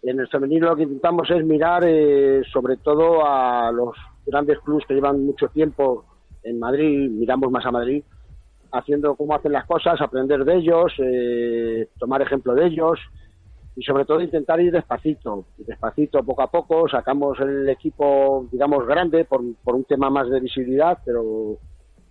En 0.02 0.20
el 0.20 0.28
femenino 0.28 0.68
lo 0.68 0.76
que 0.76 0.84
intentamos 0.84 1.30
es 1.30 1.44
mirar 1.44 1.82
eh, 1.87 2.42
sobre 2.52 2.76
todo 2.76 3.26
a 3.26 3.70
los 3.72 3.96
grandes 4.26 4.58
clubes 4.61 4.87
que 4.87 4.94
llevan 4.94 5.24
mucho 5.24 5.48
tiempo 5.48 6.04
en 6.42 6.58
Madrid, 6.58 7.11
miramos 7.11 7.50
más 7.50 7.66
a 7.66 7.72
Madrid, 7.72 8.02
haciendo 8.72 9.14
cómo 9.16 9.34
hacen 9.34 9.52
las 9.52 9.66
cosas, 9.66 10.00
aprender 10.00 10.44
de 10.44 10.56
ellos, 10.56 10.92
eh, 10.98 11.88
tomar 11.98 12.22
ejemplo 12.22 12.54
de 12.54 12.66
ellos 12.66 12.98
y 13.76 13.82
sobre 13.82 14.04
todo 14.04 14.20
intentar 14.20 14.61
ir 14.61 14.72
despacito, 14.72 15.46
despacito, 15.58 16.22
poco 16.24 16.42
a 16.42 16.50
poco, 16.50 16.88
sacamos 16.88 17.38
el 17.40 17.68
equipo, 17.68 18.46
digamos, 18.50 18.87
grande 18.87 19.24
por, 19.24 19.42
por 19.62 19.74
un 19.74 19.84
tema 19.84 20.11
más 20.11 20.28
de 20.28 20.40
visibilidad, 20.40 20.98
pero 21.04 21.58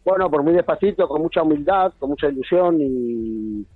bueno, 0.08 0.32
por 0.32 0.42
muy 0.42 0.54
despacito, 0.54 1.06
con 1.06 1.22
mucha 1.22 1.42
humildad, 1.42 1.92
con 2.00 2.12
mucha 2.12 2.30
ilusión 2.30 2.80
y, 2.80 3.68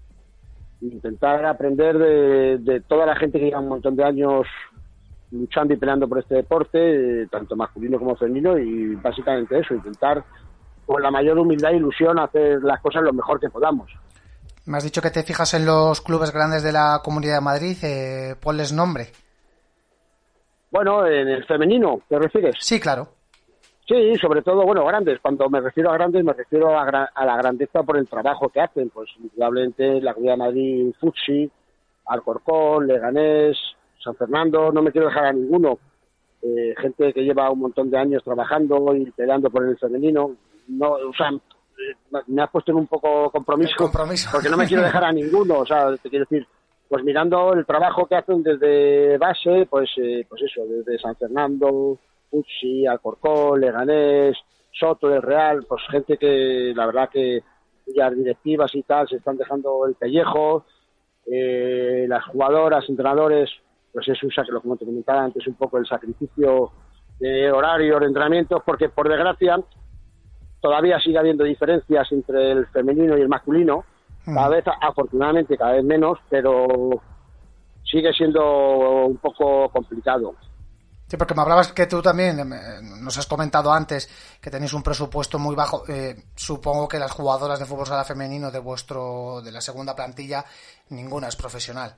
intentar 0.80 1.46
aprender 1.46 1.98
de, 1.98 2.80
toda 2.88 3.06
la 3.06 3.18
gente 3.18 3.38
que 3.38 3.48
lleva 3.48 3.60
un 3.60 3.68
montón 3.68 3.98
de 3.98 4.06
años 4.06 4.48
luchando 5.30 5.74
y 5.74 5.78
peleando 5.78 6.08
por 6.08 6.20
este 6.20 6.36
deporte, 6.36 7.28
tanto 7.30 7.58
masculino 7.58 8.00
como 8.00 8.16
femenino, 8.16 8.58
y 8.58 8.96
básicamente 8.96 9.60
eso, 9.60 9.74
intentar 9.74 10.24
con 10.86 11.02
la 11.04 11.12
mayor 11.12 11.38
humildad 11.38 11.74
e 11.74 11.78
ilusión 11.78 12.18
hacer 12.18 12.64
las 12.64 12.80
cosas 12.80 13.04
lo 13.04 13.12
mejor 13.12 13.38
que 13.38 13.50
podamos. 13.50 13.92
Me 14.66 14.78
has 14.78 14.86
dicho 14.86 15.02
que 15.02 15.12
te 15.12 15.24
fijas 15.24 15.54
en 15.54 15.66
los 15.66 16.00
clubes 16.00 16.32
grandes 16.32 16.64
de 16.64 16.72
la 16.72 17.02
Comunidad 17.04 17.36
de 17.36 17.42
Madrid, 17.42 17.78
eh, 17.84 18.36
ponles 18.42 18.72
nombre. 18.72 19.10
Bueno, 20.72 21.06
en 21.06 21.28
el 21.28 21.44
femenino, 21.44 22.00
¿te 22.08 22.18
refieres? 22.18 22.56
Sí, 22.60 22.80
claro. 22.80 23.10
Sí, 23.92 24.16
sobre 24.22 24.42
todo, 24.42 24.64
bueno, 24.64 24.86
grandes. 24.86 25.20
Cuando 25.20 25.50
me 25.50 25.60
refiero 25.60 25.92
a 25.92 25.96
grandes, 25.96 26.24
me 26.24 26.32
refiero 26.32 26.80
a, 26.80 26.86
la 26.86 27.38
grandeza 27.38 27.84
por 27.84 27.98
el 27.98 28.08
trabajo 28.08 28.48
que 28.48 28.62
hacen. 28.62 28.90
Pues, 28.90 29.10
indudablemente, 29.20 30.00
la 30.00 30.14
Comunidad 30.14 30.36
de 30.36 30.38
Madrid, 30.38 30.94
Futsi, 30.98 31.52
Alcorcón, 32.06 32.88
Leganés, 32.88 33.58
San 34.02 34.16
Fernando, 34.16 34.72
no 34.72 34.82
me 34.82 34.94
quiero 34.94 35.08
dejar 35.08 35.26
a 35.26 35.34
ninguno. 35.34 35.78
Eh, 36.42 36.74
gente 36.78 37.12
que 37.12 37.22
lleva 37.22 37.52
un 37.52 37.60
montón 37.60 37.92
de 37.92 37.98
años 37.98 38.24
trabajando 38.24 38.96
y 38.96 39.12
peleando 39.12 39.50
por 39.50 39.66
el 39.66 39.78
femenino. 39.78 40.38
No, 40.70 40.92
o 40.92 41.14
sea, 41.14 41.30
me 42.28 42.42
has 42.42 42.50
puesto 42.50 42.72
en 42.72 42.78
un 42.78 42.88
poco 42.88 43.30
compromiso, 43.30 43.76
compromiso, 43.76 44.30
porque 44.32 44.50
no 44.50 44.56
me 44.56 44.68
quiero 44.68 44.84
dejar 44.84 45.04
a 45.04 45.12
ninguno. 45.12 45.60
O 45.60 45.66
sea, 45.66 45.98
te 45.98 46.10
quiero 46.10 46.24
decir, 46.30 46.48
pues 46.88 47.04
mirando 47.04 47.52
el 47.52 47.66
trabajo 47.66 48.06
que 48.06 48.16
hacen 48.16 48.42
desde 48.42 49.18
base, 49.18 49.68
pues, 49.70 49.90
eh, 49.98 50.26
pues 50.30 50.44
eso, 50.44 50.62
desde 50.66 50.98
San 50.98 51.18
Fernando, 51.18 52.00
Pucci, 52.32 52.88
Alcorcón, 52.88 53.62
Leganés, 53.62 54.38
Soto 54.72 55.10
del 55.10 55.22
Real, 55.22 55.66
pues 55.68 55.84
gente 55.92 56.18
que 56.18 56.74
la 56.76 56.88
verdad 56.88 57.10
que 57.10 57.44
las 57.94 58.16
directivas 58.16 58.74
y 58.74 58.84
tal 58.84 59.08
se 59.08 59.18
están 59.18 59.38
dejando 59.38 59.86
el 59.86 59.96
pellejo, 59.96 60.66
eh, 61.26 62.06
las 62.08 62.26
jugadoras, 62.26 62.88
entrenadores, 62.90 63.50
pues 63.94 64.08
es 64.08 64.24
un 64.24 64.32
lo 64.48 64.62
como 64.62 64.78
te 64.78 64.86
comentaba 64.86 65.24
antes, 65.24 65.46
un 65.46 65.56
poco 65.56 65.78
el 65.78 65.86
sacrificio 65.86 66.72
de 67.20 67.52
horario, 67.52 68.00
de 68.00 68.08
entrenamientos, 68.08 68.64
porque 68.66 68.90
por 68.90 69.10
desgracia 69.10 69.60
todavía 70.62 71.00
sigue 71.00 71.18
habiendo 71.18 71.44
diferencias 71.44 72.12
entre 72.12 72.52
el 72.52 72.68
femenino 72.68 73.18
y 73.18 73.22
el 73.22 73.30
masculino, 73.30 73.84
cada 74.26 74.48
mm. 74.48 74.52
vez, 74.52 74.66
afortunadamente, 74.82 75.58
cada 75.58 75.74
vez 75.74 75.84
menos, 75.84 76.18
pero 76.30 76.68
sigue 77.84 78.14
siendo 78.14 79.06
un 79.06 79.18
poco 79.18 79.70
complicado. 79.70 80.36
Sí, 81.12 81.18
porque 81.18 81.36
me 81.36 81.42
hablabas 81.42 81.74
que 81.74 81.88
tú 81.88 82.02
también, 82.02 82.40
eh, 82.40 82.80
nos 83.02 83.18
has 83.18 83.28
comentado 83.28 83.70
antes 83.74 84.08
que 84.40 84.50
tenéis 84.50 84.72
un 84.72 84.82
presupuesto 84.82 85.38
muy 85.38 85.54
bajo. 85.58 85.84
Eh, 85.90 86.16
supongo 86.34 86.88
que 86.88 87.00
las 87.00 87.12
jugadoras 87.12 87.60
de 87.60 87.66
fútbol 87.66 87.86
sala 87.86 88.06
femenino 88.06 88.50
de 88.50 88.60
vuestro, 88.60 89.42
de 89.42 89.52
la 89.52 89.60
segunda 89.60 89.94
plantilla, 89.94 90.46
ninguna 90.92 91.28
es 91.28 91.36
profesional. 91.36 91.94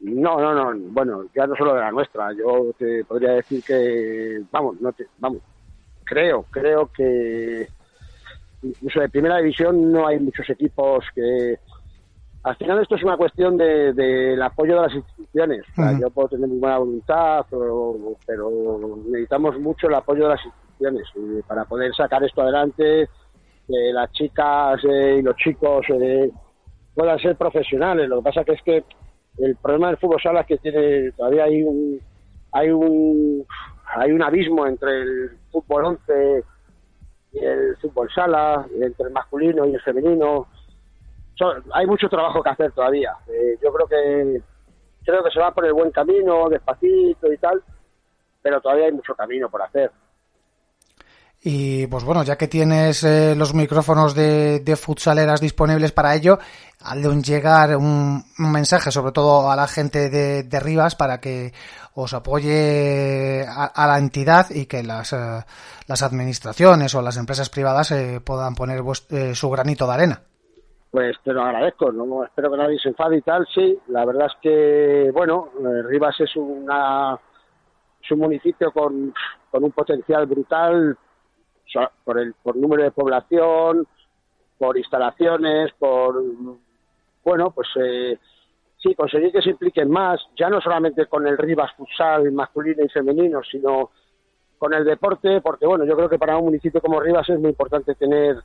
No, 0.00 0.38
no, 0.38 0.52
no. 0.52 0.78
Bueno, 0.90 1.24
ya 1.34 1.46
no 1.46 1.56
solo 1.56 1.72
de 1.76 1.80
la 1.80 1.90
nuestra. 1.90 2.30
Yo 2.34 2.74
te 2.78 3.06
podría 3.06 3.32
decir 3.32 3.64
que, 3.64 4.42
vamos, 4.52 4.82
no 4.82 4.92
te, 4.92 5.06
vamos, 5.16 5.40
creo, 6.04 6.44
creo 6.50 6.90
que 6.92 7.66
incluso 8.62 9.00
de 9.00 9.08
primera 9.08 9.38
división 9.38 9.90
no 9.90 10.06
hay 10.06 10.18
muchos 10.18 10.50
equipos 10.50 11.06
que 11.14 11.58
al 12.46 12.54
final 12.54 12.80
esto 12.80 12.94
es 12.94 13.02
una 13.02 13.16
cuestión 13.16 13.56
del 13.56 13.96
de, 13.96 14.40
apoyo 14.40 14.76
de 14.76 14.82
las 14.82 14.94
instituciones. 14.94 15.64
Yo 16.00 16.10
puedo 16.10 16.28
tener 16.28 16.48
muy 16.48 16.60
buena 16.60 16.78
voluntad, 16.78 17.44
pero, 17.50 17.96
necesitamos 19.04 19.58
mucho 19.58 19.88
el 19.88 19.94
apoyo 19.94 20.28
de 20.28 20.28
las 20.28 20.44
instituciones 20.44 21.42
para 21.48 21.64
poder 21.64 21.92
sacar 21.96 22.22
esto 22.22 22.42
adelante, 22.42 23.08
que 23.66 23.92
las 23.92 24.12
chicas 24.12 24.80
eh, 24.84 25.16
y 25.18 25.22
los 25.22 25.34
chicos 25.38 25.86
eh, 25.88 26.30
puedan 26.94 27.18
ser 27.18 27.34
profesionales. 27.34 28.08
Lo 28.08 28.18
que 28.18 28.22
pasa 28.22 28.44
que 28.44 28.52
es 28.52 28.62
que 28.62 28.84
el 29.38 29.56
problema 29.56 29.88
del 29.88 29.96
fútbol 29.96 30.22
sala 30.22 30.42
es 30.42 30.46
que 30.46 30.58
tiene 30.58 31.10
todavía 31.16 31.44
hay 31.44 31.64
un 31.64 32.00
hay 32.52 32.70
un 32.70 33.44
hay 33.96 34.12
un 34.12 34.22
abismo 34.22 34.68
entre 34.68 35.02
el 35.02 35.30
fútbol 35.50 35.84
11 35.84 36.44
y 37.32 37.44
el 37.44 37.76
fútbol 37.78 38.08
sala, 38.14 38.64
entre 38.80 39.08
el 39.08 39.12
masculino 39.12 39.66
y 39.66 39.74
el 39.74 39.80
femenino 39.80 40.46
hay 41.72 41.86
mucho 41.86 42.08
trabajo 42.08 42.42
que 42.42 42.50
hacer 42.50 42.72
todavía. 42.72 43.12
Eh, 43.28 43.58
yo 43.62 43.72
creo 43.72 43.86
que 43.86 44.42
creo 45.04 45.22
que 45.22 45.30
se 45.30 45.40
va 45.40 45.52
por 45.52 45.66
el 45.66 45.72
buen 45.72 45.90
camino, 45.90 46.48
despacito 46.48 47.32
y 47.32 47.38
tal, 47.38 47.62
pero 48.42 48.60
todavía 48.60 48.86
hay 48.86 48.92
mucho 48.92 49.14
camino 49.14 49.48
por 49.48 49.62
hacer. 49.62 49.90
Y 51.42 51.86
pues 51.86 52.02
bueno, 52.02 52.24
ya 52.24 52.36
que 52.36 52.48
tienes 52.48 53.04
eh, 53.04 53.34
los 53.36 53.54
micrófonos 53.54 54.14
de, 54.14 54.60
de, 54.60 54.74
futsaleras 54.74 55.40
disponibles 55.40 55.92
para 55.92 56.14
ello, 56.14 56.38
hazle 56.80 57.08
un 57.08 57.22
llegar 57.22 57.76
un, 57.76 58.24
mensaje, 58.38 58.90
sobre 58.90 59.12
todo 59.12 59.48
a 59.48 59.54
la 59.54 59.68
gente 59.68 60.08
de, 60.10 60.42
de 60.42 60.60
Rivas, 60.60 60.96
para 60.96 61.20
que 61.20 61.52
os 61.94 62.14
apoye 62.14 63.46
a, 63.46 63.86
la 63.86 63.98
entidad 63.98 64.50
y 64.50 64.66
que 64.66 64.82
las, 64.82 65.12
eh, 65.12 65.44
las 65.86 66.02
administraciones 66.02 66.94
o 66.96 67.02
las 67.02 67.16
empresas 67.16 67.48
privadas 67.48 67.94
puedan 68.24 68.54
poner 68.56 68.82
su 69.34 69.50
granito 69.50 69.86
de 69.86 69.92
arena 69.92 70.22
pues 70.96 71.14
te 71.22 71.34
lo 71.34 71.42
agradezco, 71.42 71.92
no 71.92 72.24
espero 72.24 72.50
que 72.50 72.56
nadie 72.56 72.78
se 72.78 72.88
enfade 72.88 73.18
y 73.18 73.20
tal, 73.20 73.46
sí, 73.54 73.78
la 73.88 74.06
verdad 74.06 74.28
es 74.28 74.32
que, 74.40 75.10
bueno, 75.12 75.50
eh, 75.60 75.82
Rivas 75.82 76.18
es 76.20 76.34
una 76.36 77.20
es 78.02 78.10
un 78.12 78.18
municipio 78.20 78.72
con, 78.72 79.12
un 79.52 79.72
potencial 79.72 80.24
brutal 80.24 80.96
por 82.02 82.18
el 82.18 82.32
por 82.42 82.56
número 82.56 82.82
de 82.82 82.92
población, 82.92 83.86
por 84.56 84.78
instalaciones, 84.78 85.70
por 85.78 86.24
bueno, 87.22 87.50
pues 87.50 87.68
eh, 87.78 88.18
sí, 88.78 88.94
conseguir 88.94 89.32
que 89.32 89.42
se 89.42 89.50
impliquen 89.50 89.90
más, 89.90 90.18
ya 90.34 90.48
no 90.48 90.62
solamente 90.62 91.04
con 91.08 91.26
el 91.26 91.36
Rivas 91.36 91.74
futsal 91.76 92.32
masculino 92.32 92.82
y 92.82 92.88
femenino, 92.88 93.42
sino 93.42 93.90
con 94.56 94.72
el 94.72 94.86
deporte, 94.86 95.42
porque 95.42 95.66
bueno, 95.66 95.84
yo 95.84 95.94
creo 95.94 96.08
que 96.08 96.18
para 96.18 96.38
un 96.38 96.46
municipio 96.46 96.80
como 96.80 97.00
Rivas 97.00 97.28
es 97.28 97.38
muy 97.38 97.50
importante 97.50 97.94
tener 97.96 98.42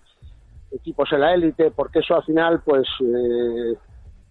equipos 0.72 1.12
en 1.12 1.22
la 1.22 1.34
élite, 1.34 1.72
porque 1.72 2.00
eso 2.00 2.16
al 2.16 2.24
final 2.24 2.62
pues 2.64 2.88
eh, 3.02 3.76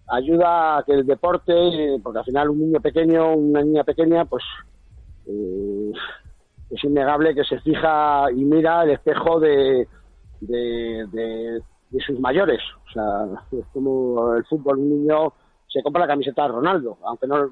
ayuda 0.08 0.78
a 0.78 0.82
que 0.84 0.92
el 0.92 1.06
deporte, 1.06 1.98
porque 2.02 2.18
al 2.18 2.24
final 2.24 2.50
un 2.50 2.60
niño 2.60 2.80
pequeño, 2.80 3.34
una 3.34 3.62
niña 3.62 3.84
pequeña, 3.84 4.24
pues 4.24 4.42
eh, 5.26 5.92
es 6.70 6.84
innegable 6.84 7.34
que 7.34 7.44
se 7.44 7.60
fija 7.60 8.30
y 8.32 8.44
mira 8.44 8.82
el 8.84 8.90
espejo 8.90 9.40
de, 9.40 9.86
de, 10.40 11.06
de, 11.10 12.00
sus 12.06 12.18
mayores. 12.20 12.60
O 12.88 12.92
sea, 12.92 13.58
es 13.58 13.66
como 13.72 14.34
el 14.34 14.44
fútbol, 14.46 14.78
un 14.78 14.90
niño 14.90 15.32
se 15.68 15.82
compra 15.82 16.02
la 16.02 16.08
camiseta 16.08 16.42
de 16.42 16.48
Ronaldo, 16.48 16.98
aunque 17.04 17.26
no... 17.26 17.50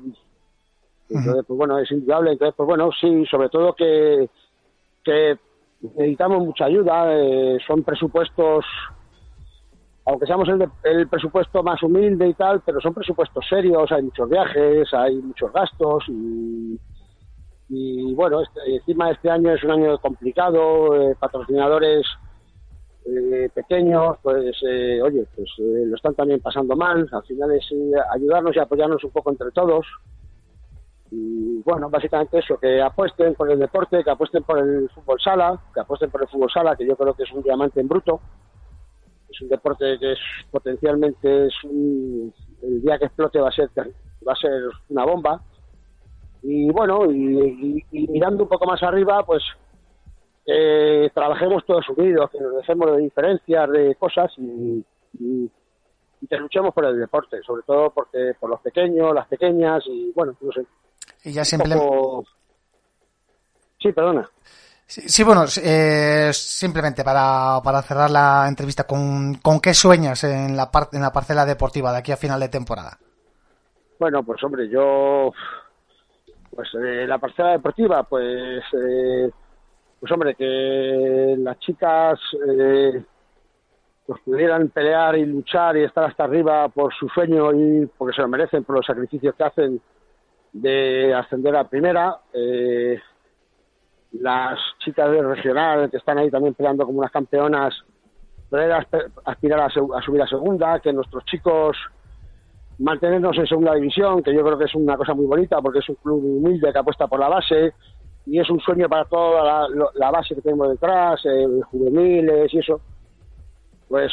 Entonces, 1.10 1.44
pues 1.46 1.56
bueno, 1.56 1.78
es 1.78 1.90
indudable. 1.90 2.32
Entonces, 2.32 2.54
pues 2.54 2.66
bueno, 2.66 2.90
sí, 2.92 3.24
sobre 3.30 3.48
todo 3.48 3.72
que, 3.72 4.28
que 5.02 5.38
necesitamos 5.80 6.44
mucha 6.44 6.66
ayuda. 6.66 7.14
Eh, 7.14 7.58
son 7.66 7.82
presupuestos, 7.82 8.64
aunque 10.04 10.26
seamos 10.26 10.48
el, 10.84 11.08
presupuesto 11.08 11.62
más 11.62 11.82
humilde 11.82 12.28
y 12.28 12.34
tal, 12.34 12.62
pero 12.64 12.80
son 12.80 12.94
presupuestos 12.94 13.44
serios. 13.48 13.90
Hay 13.92 14.02
muchos 14.02 14.28
viajes, 14.28 14.92
hay 14.94 15.16
muchos 15.16 15.52
gastos 15.52 16.04
y, 16.08 16.78
y 17.68 18.14
bueno, 18.14 18.42
este, 18.42 18.76
encima 18.76 19.10
este 19.10 19.30
año 19.30 19.52
es 19.52 19.62
un 19.64 19.70
año 19.70 19.98
complicado. 19.98 21.10
Eh, 21.10 21.16
patrocinadores 21.18 22.06
eh, 23.10 23.48
pequeños, 23.54 24.18
pues 24.22 24.54
eh, 24.68 25.00
oye, 25.00 25.26
pues 25.34 25.48
eh, 25.58 25.86
lo 25.86 25.96
están 25.96 26.14
también 26.14 26.40
pasando 26.40 26.76
mal. 26.76 27.08
Al 27.10 27.22
final 27.22 27.52
es 27.52 27.66
ayudarnos 28.14 28.54
y 28.54 28.58
apoyarnos 28.58 29.02
un 29.02 29.10
poco 29.10 29.30
entre 29.30 29.50
todos. 29.50 29.86
Y 31.10 31.62
bueno, 31.62 31.88
básicamente 31.88 32.38
eso, 32.38 32.58
que 32.58 32.82
apuesten 32.82 33.34
por 33.34 33.50
el 33.50 33.58
deporte, 33.58 34.04
que 34.04 34.10
apuesten 34.10 34.42
por 34.42 34.58
el 34.58 34.90
fútbol 34.90 35.20
sala, 35.20 35.58
que 35.72 35.80
apuesten 35.80 36.10
por 36.10 36.22
el 36.22 36.28
fútbol 36.28 36.50
sala, 36.50 36.76
que 36.76 36.86
yo 36.86 36.96
creo 36.96 37.14
que 37.14 37.22
es 37.22 37.32
un 37.32 37.42
diamante 37.42 37.80
en 37.80 37.88
bruto. 37.88 38.20
Es 39.30 39.40
un 39.42 39.48
deporte 39.48 39.98
que 39.98 40.12
es 40.12 40.18
potencialmente 40.50 41.46
es 41.46 41.54
el 41.64 42.82
día 42.82 42.98
que 42.98 43.06
explote 43.06 43.40
va 43.40 43.48
a 43.48 43.52
ser 43.52 43.70
va 43.76 44.32
a 44.32 44.36
ser 44.36 44.62
una 44.88 45.04
bomba. 45.04 45.42
Y 46.42 46.70
bueno, 46.70 47.10
y 47.10 47.84
mirando 47.92 48.44
un 48.44 48.48
poco 48.48 48.66
más 48.66 48.82
arriba, 48.82 49.24
pues 49.24 49.42
eh, 50.50 51.10
trabajemos 51.12 51.62
todos 51.66 51.86
unidos, 51.90 52.30
que 52.30 52.40
nos 52.40 52.56
dejemos 52.56 52.90
de 52.92 53.02
diferencias, 53.02 53.70
de 53.70 53.94
cosas 53.96 54.32
y, 54.38 54.82
que 56.26 56.36
luchemos 56.38 56.72
por 56.72 56.86
el 56.86 56.98
deporte, 56.98 57.42
sobre 57.42 57.62
todo 57.64 57.90
porque 57.90 58.32
por 58.40 58.48
los 58.48 58.60
pequeños, 58.60 59.14
las 59.14 59.28
pequeñas 59.28 59.84
y 59.86 60.10
bueno, 60.12 60.34
no. 60.40 60.50
Y 61.28 61.32
ya 61.32 61.44
simplemente... 61.44 61.86
Sí, 63.78 63.92
perdona. 63.92 64.28
Sí, 64.86 65.22
bueno, 65.22 65.44
eh, 65.62 66.30
simplemente 66.32 67.04
para, 67.04 67.60
para 67.62 67.82
cerrar 67.82 68.10
la 68.10 68.46
entrevista, 68.48 68.84
¿con, 68.84 69.34
¿con 69.34 69.60
qué 69.60 69.74
sueñas 69.74 70.24
en 70.24 70.56
la, 70.56 70.70
parte 70.70 70.96
en 70.96 71.02
la 71.02 71.12
parcela 71.12 71.44
deportiva 71.44 71.92
de 71.92 71.98
aquí 71.98 72.10
a 72.10 72.16
final 72.16 72.40
de 72.40 72.48
temporada? 72.48 72.98
Bueno, 73.98 74.22
pues 74.22 74.42
hombre, 74.42 74.66
yo, 74.70 75.30
pues 76.54 76.68
eh, 76.82 77.06
la 77.06 77.18
parcela 77.18 77.50
deportiva, 77.50 78.02
pues 78.04 78.64
eh, 78.72 79.30
pues 80.00 80.10
hombre, 80.10 80.34
que 80.34 81.34
las 81.38 81.58
chicas 81.58 82.18
eh, 82.48 83.04
pues 84.06 84.22
pudieran 84.24 84.68
pelear 84.70 85.18
y 85.18 85.26
luchar 85.26 85.76
y 85.76 85.84
estar 85.84 86.04
hasta 86.04 86.24
arriba 86.24 86.66
por 86.70 86.94
su 86.94 87.08
sueño 87.08 87.52
y 87.52 87.86
porque 87.98 88.14
se 88.14 88.22
lo 88.22 88.28
merecen, 88.28 88.64
por 88.64 88.76
los 88.76 88.86
sacrificios 88.86 89.34
que 89.34 89.44
hacen 89.44 89.82
de 90.52 91.14
ascender 91.14 91.56
a 91.56 91.68
primera. 91.68 92.18
Eh, 92.32 92.98
las 94.12 94.58
chicas 94.78 95.10
del 95.10 95.28
regional 95.28 95.90
que 95.90 95.98
están 95.98 96.18
ahí 96.18 96.30
también 96.30 96.54
peleando 96.54 96.86
como 96.86 96.98
unas 96.98 97.10
campeonas, 97.10 97.74
poder 98.48 98.72
aspirar 99.24 99.60
a, 99.60 99.70
subir 99.70 100.22
a 100.22 100.26
segunda, 100.26 100.80
que 100.80 100.92
nuestros 100.92 101.24
chicos 101.26 101.76
mantenernos 102.78 103.36
en 103.36 103.46
segunda 103.46 103.74
división, 103.74 104.22
que 104.22 104.32
yo 104.32 104.42
creo 104.44 104.58
que 104.58 104.64
es 104.64 104.74
una 104.74 104.96
cosa 104.96 105.12
muy 105.12 105.26
bonita 105.26 105.60
porque 105.60 105.80
es 105.80 105.88
un 105.88 105.96
club 105.96 106.24
humilde 106.24 106.72
que 106.72 106.78
apuesta 106.78 107.06
por 107.06 107.20
la 107.20 107.28
base, 107.28 107.74
y 108.26 108.38
es 108.38 108.48
un 108.50 108.60
sueño 108.60 108.88
para 108.88 109.04
toda 109.04 109.68
la, 109.94 110.10
base 110.10 110.34
que 110.34 110.42
tenemos 110.42 110.68
detrás, 110.68 111.20
eh, 111.24 111.46
juveniles 111.70 112.52
y 112.52 112.58
eso. 112.58 112.80
Pues 113.88 114.12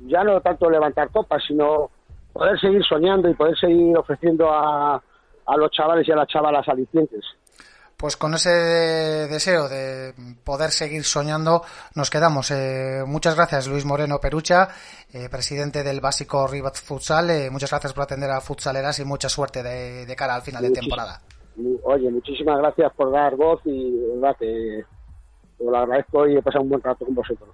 ya 0.00 0.22
no 0.22 0.40
tanto 0.42 0.68
levantar 0.68 1.10
copas, 1.10 1.42
sino 1.46 1.90
poder 2.32 2.60
seguir 2.60 2.84
soñando 2.84 3.28
y 3.28 3.34
poder 3.34 3.56
seguir 3.56 3.96
ofreciendo 3.96 4.50
a, 4.50 5.02
a 5.52 5.56
los 5.56 5.70
chavales 5.70 6.08
y 6.08 6.12
a 6.12 6.16
las 6.16 6.28
chavalas 6.28 6.66
alicientes. 6.68 7.24
Pues 7.96 8.16
con 8.16 8.34
ese 8.34 8.50
deseo 8.50 9.68
de 9.68 10.12
poder 10.42 10.70
seguir 10.70 11.04
soñando 11.04 11.62
nos 11.94 12.10
quedamos. 12.10 12.50
Eh, 12.50 13.04
muchas 13.06 13.36
gracias 13.36 13.68
Luis 13.68 13.84
Moreno 13.84 14.18
Perucha, 14.18 14.68
eh, 15.12 15.28
presidente 15.30 15.84
del 15.84 16.00
básico 16.00 16.46
Rivat 16.48 16.74
Futsal. 16.76 17.30
Eh, 17.30 17.50
muchas 17.50 17.70
gracias 17.70 17.92
por 17.92 18.02
atender 18.02 18.30
a 18.30 18.40
futsaleras 18.40 18.98
y 18.98 19.04
mucha 19.04 19.28
suerte 19.28 19.62
de, 19.62 20.04
de 20.04 20.16
cara 20.16 20.34
al 20.34 20.42
final 20.42 20.62
de 20.62 20.70
temporada. 20.70 21.20
Oye, 21.84 22.10
muchísimas 22.10 22.58
gracias 22.58 22.92
por 22.94 23.12
dar 23.12 23.36
voz 23.36 23.60
y 23.66 23.90
de 23.92 24.14
verdad 24.16 24.36
que 24.38 24.84
lo 25.60 25.76
agradezco 25.76 26.26
y 26.26 26.36
he 26.36 26.42
pasado 26.42 26.64
un 26.64 26.70
buen 26.70 26.82
rato 26.82 27.04
con 27.04 27.14
vosotros. 27.14 27.50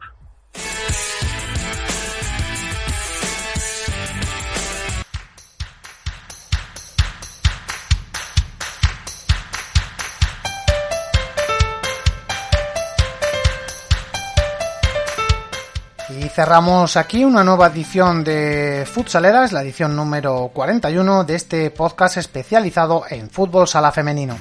Cerramos 16.39 16.97
aquí 16.97 17.25
una 17.25 17.43
nueva 17.43 17.67
edición 17.67 18.23
de 18.23 18.87
Futsaleras, 18.87 19.51
la 19.51 19.63
edición 19.63 19.97
número 19.97 20.53
41 20.55 21.25
de 21.25 21.35
este 21.35 21.69
podcast 21.73 22.17
especializado 22.17 23.03
en 23.11 23.29
fútbol 23.29 23.67
sala 23.67 23.91
femenino. 23.91 24.37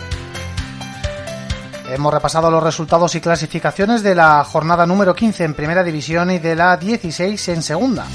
Hemos 1.90 2.14
repasado 2.14 2.52
los 2.52 2.62
resultados 2.62 3.16
y 3.16 3.20
clasificaciones 3.20 4.04
de 4.04 4.14
la 4.14 4.44
jornada 4.44 4.86
número 4.86 5.16
15 5.16 5.44
en 5.44 5.54
primera 5.56 5.84
división 5.84 6.30
y 6.30 6.38
de 6.38 6.56
la 6.56 6.78
16 6.78 7.48
en 7.48 7.64
segunda. 7.64 8.06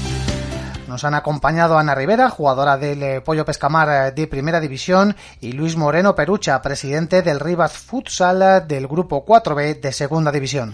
Nos 0.87 1.03
han 1.03 1.15
acompañado 1.15 1.77
Ana 1.77 1.93
Rivera, 1.93 2.29
jugadora 2.29 2.77
del 2.77 3.03
eh, 3.03 3.19
Pollo 3.19 3.43
Pescamar 3.43 3.89
eh, 3.89 4.11
de 4.13 4.27
Primera 4.27 4.61
División, 4.61 5.13
y 5.41 5.51
Luis 5.51 5.75
Moreno 5.75 6.15
Perucha, 6.15 6.61
presidente 6.61 7.21
del 7.21 7.41
Rivas 7.41 7.73
Futsal 7.73 8.65
del 8.65 8.87
Grupo 8.87 9.25
4B 9.25 9.81
de 9.81 9.91
Segunda 9.91 10.31
División. 10.31 10.73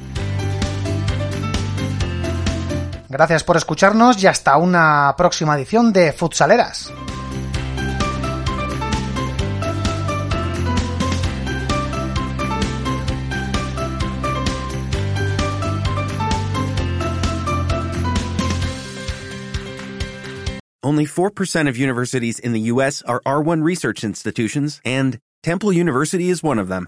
Gracias 3.09 3.43
por 3.43 3.57
escucharnos 3.57 4.21
y 4.23 4.27
hasta 4.27 4.55
una 4.57 5.15
próxima 5.17 5.55
edición 5.55 5.91
de 5.91 6.13
Futsaleras. 6.13 6.93
Only 20.81 21.05
4% 21.05 21.67
of 21.67 21.77
universities 21.77 22.39
in 22.39 22.53
the 22.53 22.71
U.S. 22.71 23.03
are 23.03 23.21
R1 23.25 23.63
research 23.63 24.03
institutions, 24.03 24.81
and 24.85 25.19
Temple 25.43 25.73
University 25.73 26.29
is 26.29 26.41
one 26.41 26.59
of 26.59 26.67
them. 26.67 26.87